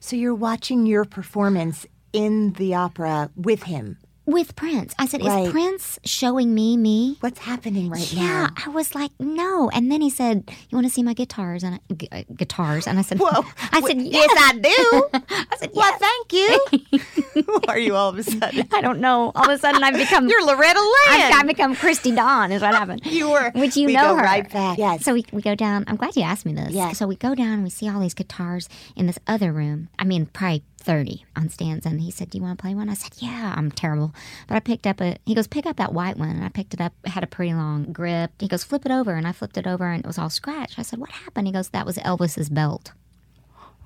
So 0.00 0.16
you're 0.16 0.34
watching 0.34 0.86
your 0.86 1.04
performance 1.04 1.86
in 2.12 2.52
the 2.54 2.74
opera 2.74 3.30
with 3.36 3.64
him. 3.64 3.98
With 4.26 4.56
Prince. 4.56 4.94
I 4.98 5.06
said, 5.06 5.22
Right. 5.22 5.46
"Is 5.46 5.52
Prince 5.52 5.98
showing 6.04 6.54
me 6.54 6.76
me? 6.76 7.16
What's 7.20 7.40
happening 7.40 7.90
right 7.90 8.12
yeah, 8.12 8.22
now? 8.22 8.40
Yeah, 8.42 8.64
I 8.66 8.68
was 8.70 8.94
like, 8.94 9.10
"No." 9.18 9.70
And 9.70 9.90
then 9.90 10.00
he 10.00 10.10
said, 10.10 10.44
"You 10.70 10.76
want 10.76 10.86
to 10.86 10.92
see 10.92 11.02
my 11.02 11.14
guitars?" 11.14 11.62
And 11.62 11.74
I, 11.76 11.94
gu- 11.94 12.06
uh, 12.10 12.22
guitars, 12.34 12.86
and 12.86 12.98
I 12.98 13.02
said, 13.02 13.18
Whoa. 13.18 13.44
I 13.72 13.80
said, 13.80 14.00
Yes, 14.00 14.30
I 14.36 14.52
do. 14.58 15.08
I 15.30 15.56
said, 15.56 15.70
Well, 15.74 15.90
"Yes." 15.90 16.00
thank 16.00 16.32
you. 16.32 17.42
Who 17.42 17.60
are 17.68 17.78
you 17.78 17.94
all 17.94 18.08
of 18.10 18.18
a 18.18 18.22
sudden? 18.22 18.66
I 18.72 18.80
don't 18.80 19.00
know. 19.00 19.32
All 19.34 19.44
of 19.44 19.50
a 19.50 19.58
sudden, 19.58 19.82
I've 19.82 19.96
become. 19.96 20.28
You're 20.28 20.44
Loretta 20.44 20.80
Lynn. 20.80 21.20
I've, 21.22 21.40
I've 21.40 21.46
become 21.46 21.76
Christy 21.76 22.12
Dawn, 22.12 22.52
is 22.52 22.62
what 22.62 22.74
happened. 22.74 23.04
You 23.06 23.30
were. 23.30 23.50
Which 23.54 23.76
you 23.76 23.86
we 23.86 23.94
know 23.94 24.16
her. 24.16 24.22
right 24.22 24.50
back. 24.50 24.78
Yes. 24.78 25.04
So 25.04 25.14
we, 25.14 25.24
we 25.32 25.42
go 25.42 25.54
down. 25.54 25.84
I'm 25.86 25.96
glad 25.96 26.16
you 26.16 26.22
asked 26.22 26.46
me 26.46 26.54
this. 26.54 26.72
Yes. 26.72 26.98
So 26.98 27.06
we 27.06 27.16
go 27.16 27.34
down 27.34 27.54
and 27.54 27.64
we 27.64 27.70
see 27.70 27.88
all 27.88 28.00
these 28.00 28.14
guitars 28.14 28.68
in 28.96 29.06
this 29.06 29.18
other 29.26 29.52
room. 29.52 29.88
I 29.98 30.04
mean, 30.04 30.26
probably 30.26 30.64
30 30.78 31.24
on 31.34 31.48
stands. 31.48 31.86
And 31.86 32.00
he 32.00 32.10
said, 32.10 32.30
Do 32.30 32.38
you 32.38 32.42
want 32.42 32.58
to 32.58 32.62
play 32.62 32.74
one? 32.74 32.88
I 32.88 32.94
said, 32.94 33.12
Yeah, 33.16 33.54
I'm 33.56 33.70
terrible. 33.70 34.13
But 34.46 34.56
I 34.56 34.60
picked 34.60 34.86
up 34.86 35.00
a, 35.00 35.16
he 35.26 35.34
goes, 35.34 35.46
Pick 35.46 35.66
up 35.66 35.76
that 35.76 35.92
white 35.92 36.16
one. 36.16 36.30
And 36.30 36.44
I 36.44 36.48
picked 36.48 36.74
it 36.74 36.80
up. 36.80 36.92
It 37.04 37.10
had 37.10 37.24
a 37.24 37.28
pretty 37.28 37.54
long 37.54 37.92
grip. 37.92 38.32
He 38.38 38.48
goes, 38.48 38.64
Flip 38.64 38.84
it 38.86 38.92
over. 38.92 39.14
And 39.14 39.26
I 39.26 39.32
flipped 39.32 39.56
it 39.56 39.66
over 39.66 39.90
and 39.90 40.04
it 40.04 40.06
was 40.06 40.18
all 40.18 40.30
scratched. 40.30 40.78
I 40.78 40.82
said, 40.82 40.98
What 40.98 41.10
happened? 41.10 41.46
He 41.46 41.52
goes, 41.52 41.70
That 41.70 41.86
was 41.86 41.96
Elvis's 41.98 42.48
belt. 42.48 42.92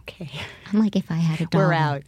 Okay. 0.01 0.31
I'm 0.73 0.81
like, 0.81 0.97
if 0.97 1.11
I 1.11 1.17
had 1.17 1.41
a 1.41 1.47
dog. 1.47 1.55
We're 1.55 1.73
out. 1.75 2.03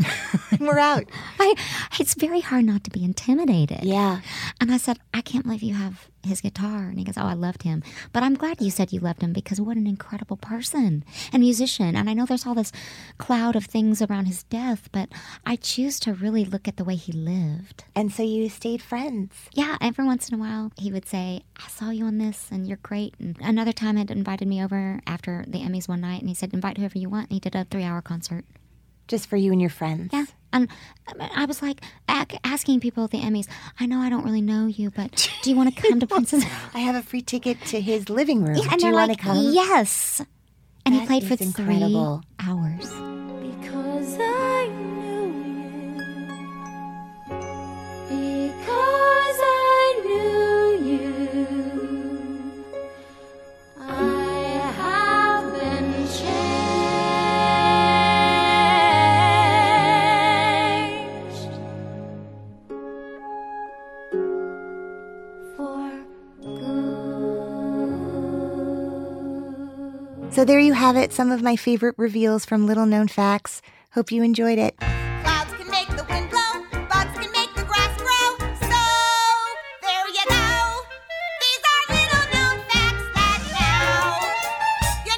We're 0.58 0.78
out. 0.92 1.04
I, 1.38 1.54
it's 1.98 2.14
very 2.14 2.40
hard 2.40 2.64
not 2.64 2.82
to 2.84 2.90
be 2.90 3.04
intimidated. 3.04 3.84
Yeah. 3.84 4.20
And 4.60 4.72
I 4.72 4.78
said, 4.78 4.98
I 5.12 5.20
can't 5.20 5.44
believe 5.44 5.62
you 5.62 5.74
have 5.74 6.08
his 6.22 6.40
guitar. 6.40 6.88
And 6.88 6.98
he 6.98 7.04
goes, 7.04 7.16
Oh, 7.16 7.26
I 7.26 7.34
loved 7.34 7.62
him. 7.62 7.82
But 8.12 8.22
I'm 8.22 8.34
glad 8.34 8.60
you 8.60 8.70
said 8.70 8.92
you 8.92 9.00
loved 9.00 9.22
him 9.22 9.32
because 9.32 9.60
what 9.60 9.76
an 9.76 9.86
incredible 9.86 10.36
person 10.36 11.04
and 11.32 11.40
musician. 11.40 11.96
And 11.96 12.08
I 12.08 12.14
know 12.14 12.26
there's 12.26 12.46
all 12.46 12.54
this 12.54 12.72
cloud 13.18 13.56
of 13.56 13.64
things 13.64 14.02
around 14.02 14.26
his 14.26 14.44
death, 14.44 14.88
but 14.92 15.08
I 15.44 15.56
choose 15.56 16.00
to 16.00 16.14
really 16.14 16.44
look 16.44 16.68
at 16.68 16.76
the 16.76 16.84
way 16.84 16.94
he 16.94 17.12
lived. 17.12 17.84
And 17.94 18.12
so 18.12 18.22
you 18.22 18.48
stayed 18.48 18.82
friends. 18.82 19.34
Yeah, 19.52 19.76
every 19.80 20.04
once 20.04 20.28
in 20.28 20.34
a 20.34 20.38
while 20.38 20.72
he 20.76 20.92
would 20.92 21.06
say, 21.06 21.42
I 21.56 21.68
saw 21.68 21.90
you 21.90 22.04
on 22.04 22.18
this 22.18 22.48
and 22.50 22.66
you're 22.66 22.78
great. 22.78 23.14
And 23.18 23.36
another 23.40 23.72
time 23.72 23.96
he 23.96 24.06
invited 24.08 24.48
me 24.48 24.62
over 24.62 25.00
after 25.06 25.44
the 25.46 25.60
Emmys 25.60 25.88
one 25.88 26.00
night 26.00 26.20
and 26.20 26.28
he 26.28 26.34
said, 26.34 26.52
Invite 26.52 26.78
whoever 26.78 26.98
you 26.98 27.08
want. 27.08 27.30
And 27.30 27.34
he 27.34 27.40
did 27.40 27.54
a 27.54 27.64
three 27.64 27.84
hour 27.84 28.00
concert. 28.02 28.44
Just 29.10 29.26
for 29.28 29.36
you 29.36 29.50
and 29.50 29.60
your 29.60 29.70
friends. 29.70 30.10
Yeah. 30.12 30.24
And 30.52 30.68
um, 31.08 31.28
I 31.34 31.44
was 31.44 31.60
like 31.62 31.82
asking 32.08 32.80
people 32.80 33.04
at 33.04 33.10
the 33.10 33.18
Emmys, 33.20 33.48
I 33.78 33.86
know 33.86 33.98
I 33.98 34.08
don't 34.08 34.24
really 34.24 34.40
know 34.40 34.66
you, 34.66 34.90
but 34.90 35.28
do 35.42 35.50
you 35.50 35.56
want 35.56 35.74
to 35.74 35.82
come 35.82 35.98
to 36.00 36.06
Prince's? 36.06 36.44
I 36.74 36.78
have 36.78 36.94
a 36.94 37.02
free 37.02 37.22
ticket 37.22 37.60
to 37.66 37.80
his 37.80 38.08
living 38.08 38.44
room. 38.44 38.56
Yeah, 38.56 38.68
and 38.70 38.80
Do 38.80 38.86
you 38.86 38.92
they're 38.92 38.92
want 38.92 39.08
like, 39.08 39.18
to 39.18 39.24
come? 39.24 39.36
Yes. 39.52 40.22
And 40.86 40.94
he 40.94 41.06
played 41.06 41.24
for 41.24 41.34
incredible. 41.42 42.22
three 42.38 42.48
hours. 42.48 42.88
Because 43.60 44.16
I 44.18 44.49
So 70.40 70.46
there 70.46 70.58
you 70.58 70.72
have 70.72 70.96
it, 70.96 71.12
some 71.12 71.30
of 71.30 71.42
my 71.42 71.54
favorite 71.54 71.94
reveals 71.98 72.46
from 72.46 72.66
Little 72.66 72.86
Known 72.86 73.08
Facts. 73.08 73.60
Hope 73.90 74.10
you 74.10 74.22
enjoyed 74.22 74.58
it. 74.58 74.74
Clouds 74.78 75.52
can 75.52 75.70
make 75.70 75.88
the 75.88 76.02
wind 76.08 76.30
blow, 76.30 76.64
bugs 76.88 77.18
can 77.18 77.30
make 77.30 77.54
the 77.54 77.64
grass 77.64 77.94
grow. 77.98 78.38
So 78.38 78.80
there 79.82 80.08
you 80.08 80.24
go. 80.30 80.80
These 81.44 81.62
are 81.68 81.92
little 81.92 82.24
known 82.32 82.58
facts 82.70 83.04
that 83.12 83.42
now 83.60 84.16
you 85.04 85.12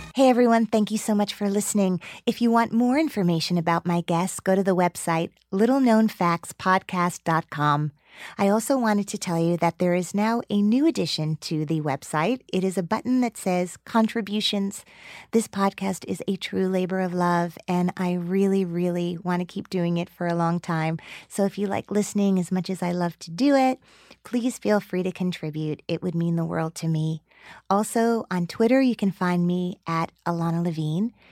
know. 0.00 0.08
Hey 0.14 0.30
everyone, 0.30 0.64
thank 0.64 0.90
you 0.90 0.96
so 0.96 1.14
much 1.14 1.34
for 1.34 1.50
listening. 1.50 2.00
If 2.24 2.40
you 2.40 2.50
want 2.50 2.72
more 2.72 2.98
information 2.98 3.58
about 3.58 3.84
my 3.84 4.00
guests, 4.00 4.40
go 4.40 4.54
to 4.54 4.62
the 4.62 4.74
website 4.74 5.28
littleknownfactspodcast.com. 5.52 7.92
I 8.38 8.48
also 8.48 8.76
wanted 8.76 9.08
to 9.08 9.18
tell 9.18 9.38
you 9.38 9.56
that 9.58 9.78
there 9.78 9.94
is 9.94 10.14
now 10.14 10.42
a 10.48 10.62
new 10.62 10.86
addition 10.86 11.36
to 11.42 11.64
the 11.64 11.80
website. 11.80 12.40
It 12.52 12.64
is 12.64 12.78
a 12.78 12.82
button 12.82 13.20
that 13.20 13.36
says 13.36 13.76
contributions. 13.84 14.84
This 15.32 15.48
podcast 15.48 16.04
is 16.06 16.22
a 16.26 16.36
true 16.36 16.68
labor 16.68 17.00
of 17.00 17.14
love, 17.14 17.56
and 17.66 17.92
I 17.96 18.14
really, 18.14 18.64
really 18.64 19.18
want 19.22 19.40
to 19.40 19.46
keep 19.46 19.68
doing 19.70 19.96
it 19.96 20.10
for 20.10 20.26
a 20.26 20.34
long 20.34 20.60
time. 20.60 20.98
So 21.28 21.44
if 21.44 21.58
you 21.58 21.66
like 21.66 21.90
listening 21.90 22.38
as 22.38 22.52
much 22.52 22.70
as 22.70 22.82
I 22.82 22.92
love 22.92 23.18
to 23.20 23.30
do 23.30 23.54
it, 23.54 23.78
please 24.24 24.58
feel 24.58 24.80
free 24.80 25.02
to 25.02 25.12
contribute. 25.12 25.82
It 25.88 26.02
would 26.02 26.14
mean 26.14 26.36
the 26.36 26.44
world 26.44 26.74
to 26.76 26.88
me. 26.88 27.22
Also, 27.68 28.24
on 28.30 28.46
Twitter, 28.46 28.80
you 28.80 28.94
can 28.94 29.10
find 29.10 29.46
me 29.46 29.78
at 29.86 30.12
Ilana 30.26 30.64
Levine. 30.64 31.12